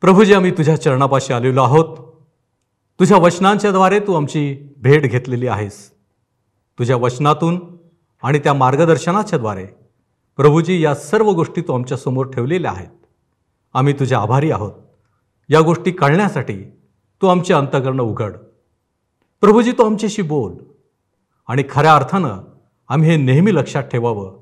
प्रभूजी 0.00 0.34
आम्ही 0.34 0.50
तुझ्या 0.50 0.80
चरणापाशी 0.80 1.32
आलेलो 1.32 1.62
आहोत. 1.62 1.98
तुझ्या 3.00 3.18
वचनांच्याद्वारे 3.18 4.00
तू 4.00 4.14
आमची 4.14 4.74
भेट 4.76 5.10
घेतलेली 5.10 5.46
आहेस. 5.46 5.90
तुझ्या 6.78 6.96
वचनातून 6.96 7.76
आणि 8.22 8.38
त्या 8.38 8.54
मार्गदर्शनाच्याद्वारे 8.54 9.66
प्रभूजी 10.40 10.84
या 10.84 10.94
सर्व 10.94 11.30
गोष्टी 11.30 11.60
तू 11.60 11.72
आमच्यासमोर 11.72 12.26
ठेवलेल्या 12.26 12.70
आहेत. 12.70 13.06
आम्ही 13.74 13.92
तुझे 13.92 14.14
आभारी 14.14 14.50
आहोत. 14.50 14.72
या 15.48 15.60
गोष्टी 15.60 15.90
कळण्यासाठी 15.90 16.64
तू 17.22 17.26
आमचे 17.26 17.54
अंतकरणं 17.54 18.02
उघड. 18.02 18.36
प्रभूजी 19.40 19.72
तू 19.72 19.82
आमच्याशी 19.82 20.22
बोल. 20.22 20.52
आणि 21.48 21.64
खऱ्या 21.70 21.94
अर्थानं 21.94 22.38
आम्ही 22.88 23.10
हे 23.10 23.16
नेहमी 23.16 23.54
लक्षात 23.54 23.82
ठेवावं 23.82 24.40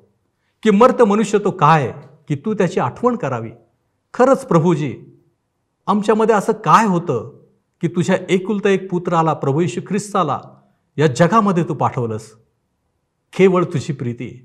की 0.63 0.71
मर्त 0.71 1.03
मनुष्य 1.03 1.39
तो 1.39 1.51
काय 1.51 1.95
की 2.29 2.35
तू 2.35 2.55
त्याची 2.55 2.81
आठवण 2.81 3.17
करावी. 3.17 3.51
खरंच 4.15 4.47
प्रभूजी 4.47 4.97
आमच्यामध्ये 5.87 6.35
असं 6.35 6.53
काय 6.53 6.87
होतं 6.87 7.39
की 7.81 7.89
तुझ्या 7.89 8.17
एकुलता 8.29 8.69
एक 8.69 8.91
पुत्राला 8.91 9.33
प्रभू 9.33 9.61
येशू 9.61 9.81
ख्रिस्ताला 9.89 10.41
या 10.97 11.07
जगामध्ये 11.07 11.65
तू 11.65 11.75
पाठवलंस? 11.75 12.31
केवळ 13.39 13.65
तुझी 13.65 13.93
प्रीती. 13.93 14.45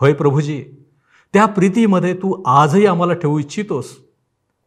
होय 0.00 0.12
प्रभूजी 0.12 0.64
त्या 1.32 1.46
प्रीतीमध्ये 1.46 2.14
तू 2.14 2.42
आजही 2.46 2.86
आम्हाला 2.86 3.12
ठेवू 3.12 3.38
इच्छितोस. 3.38 3.96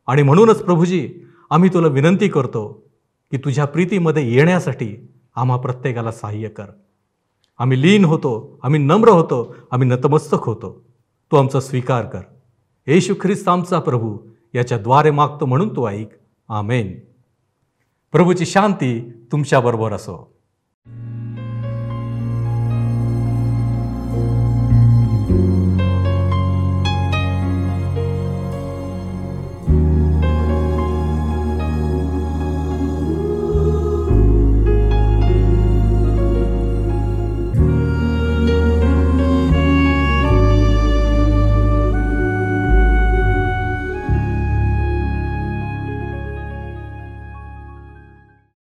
आणि 0.07 0.23
म्हणूनच 0.23 0.63
प्रभूजी 0.63 1.13
आम्ही 1.49 1.69
तुला 1.73 1.87
विनंती 1.87 2.27
करतो 2.27 2.83
की 3.31 3.37
तुझ्या 3.37 3.65
प्रीतीमध्ये 3.65 4.33
येण्यासाठी 4.33 5.07
आम्हा 5.35 5.57
प्रत्येकाला 5.57 6.11
सहाय्य 6.11 6.49
कर. 6.49 6.65
आम्ही 7.59 7.81
लीन 7.81 8.05
होतो 8.05 8.59
आम्ही 8.63 8.79
नम्र 8.79 9.09
होतो 9.09 9.55
आम्ही 9.71 9.87
नतमस्तक 9.87 10.37
होतो. 10.41 10.83
तू 11.31 11.37
आमचा 11.37 11.59
स्वीकार 11.59 12.05
कर. 12.05 12.21
येशू 12.87 13.13
ख्रिस्त 13.21 13.47
आमचा 13.47 13.79
प्रभू 13.79 14.17
याच्याद्वारे 14.53 15.11
मागतो 15.11 15.45
म्हणून 15.45 15.75
तू 15.75 15.87
ऐक. 15.87 16.09
आमेन. 16.49 16.99
प्रभूची 18.11 18.45
शांती 18.45 19.13
तुमच्याबरोबर 19.31 19.93
असो. 19.93 20.32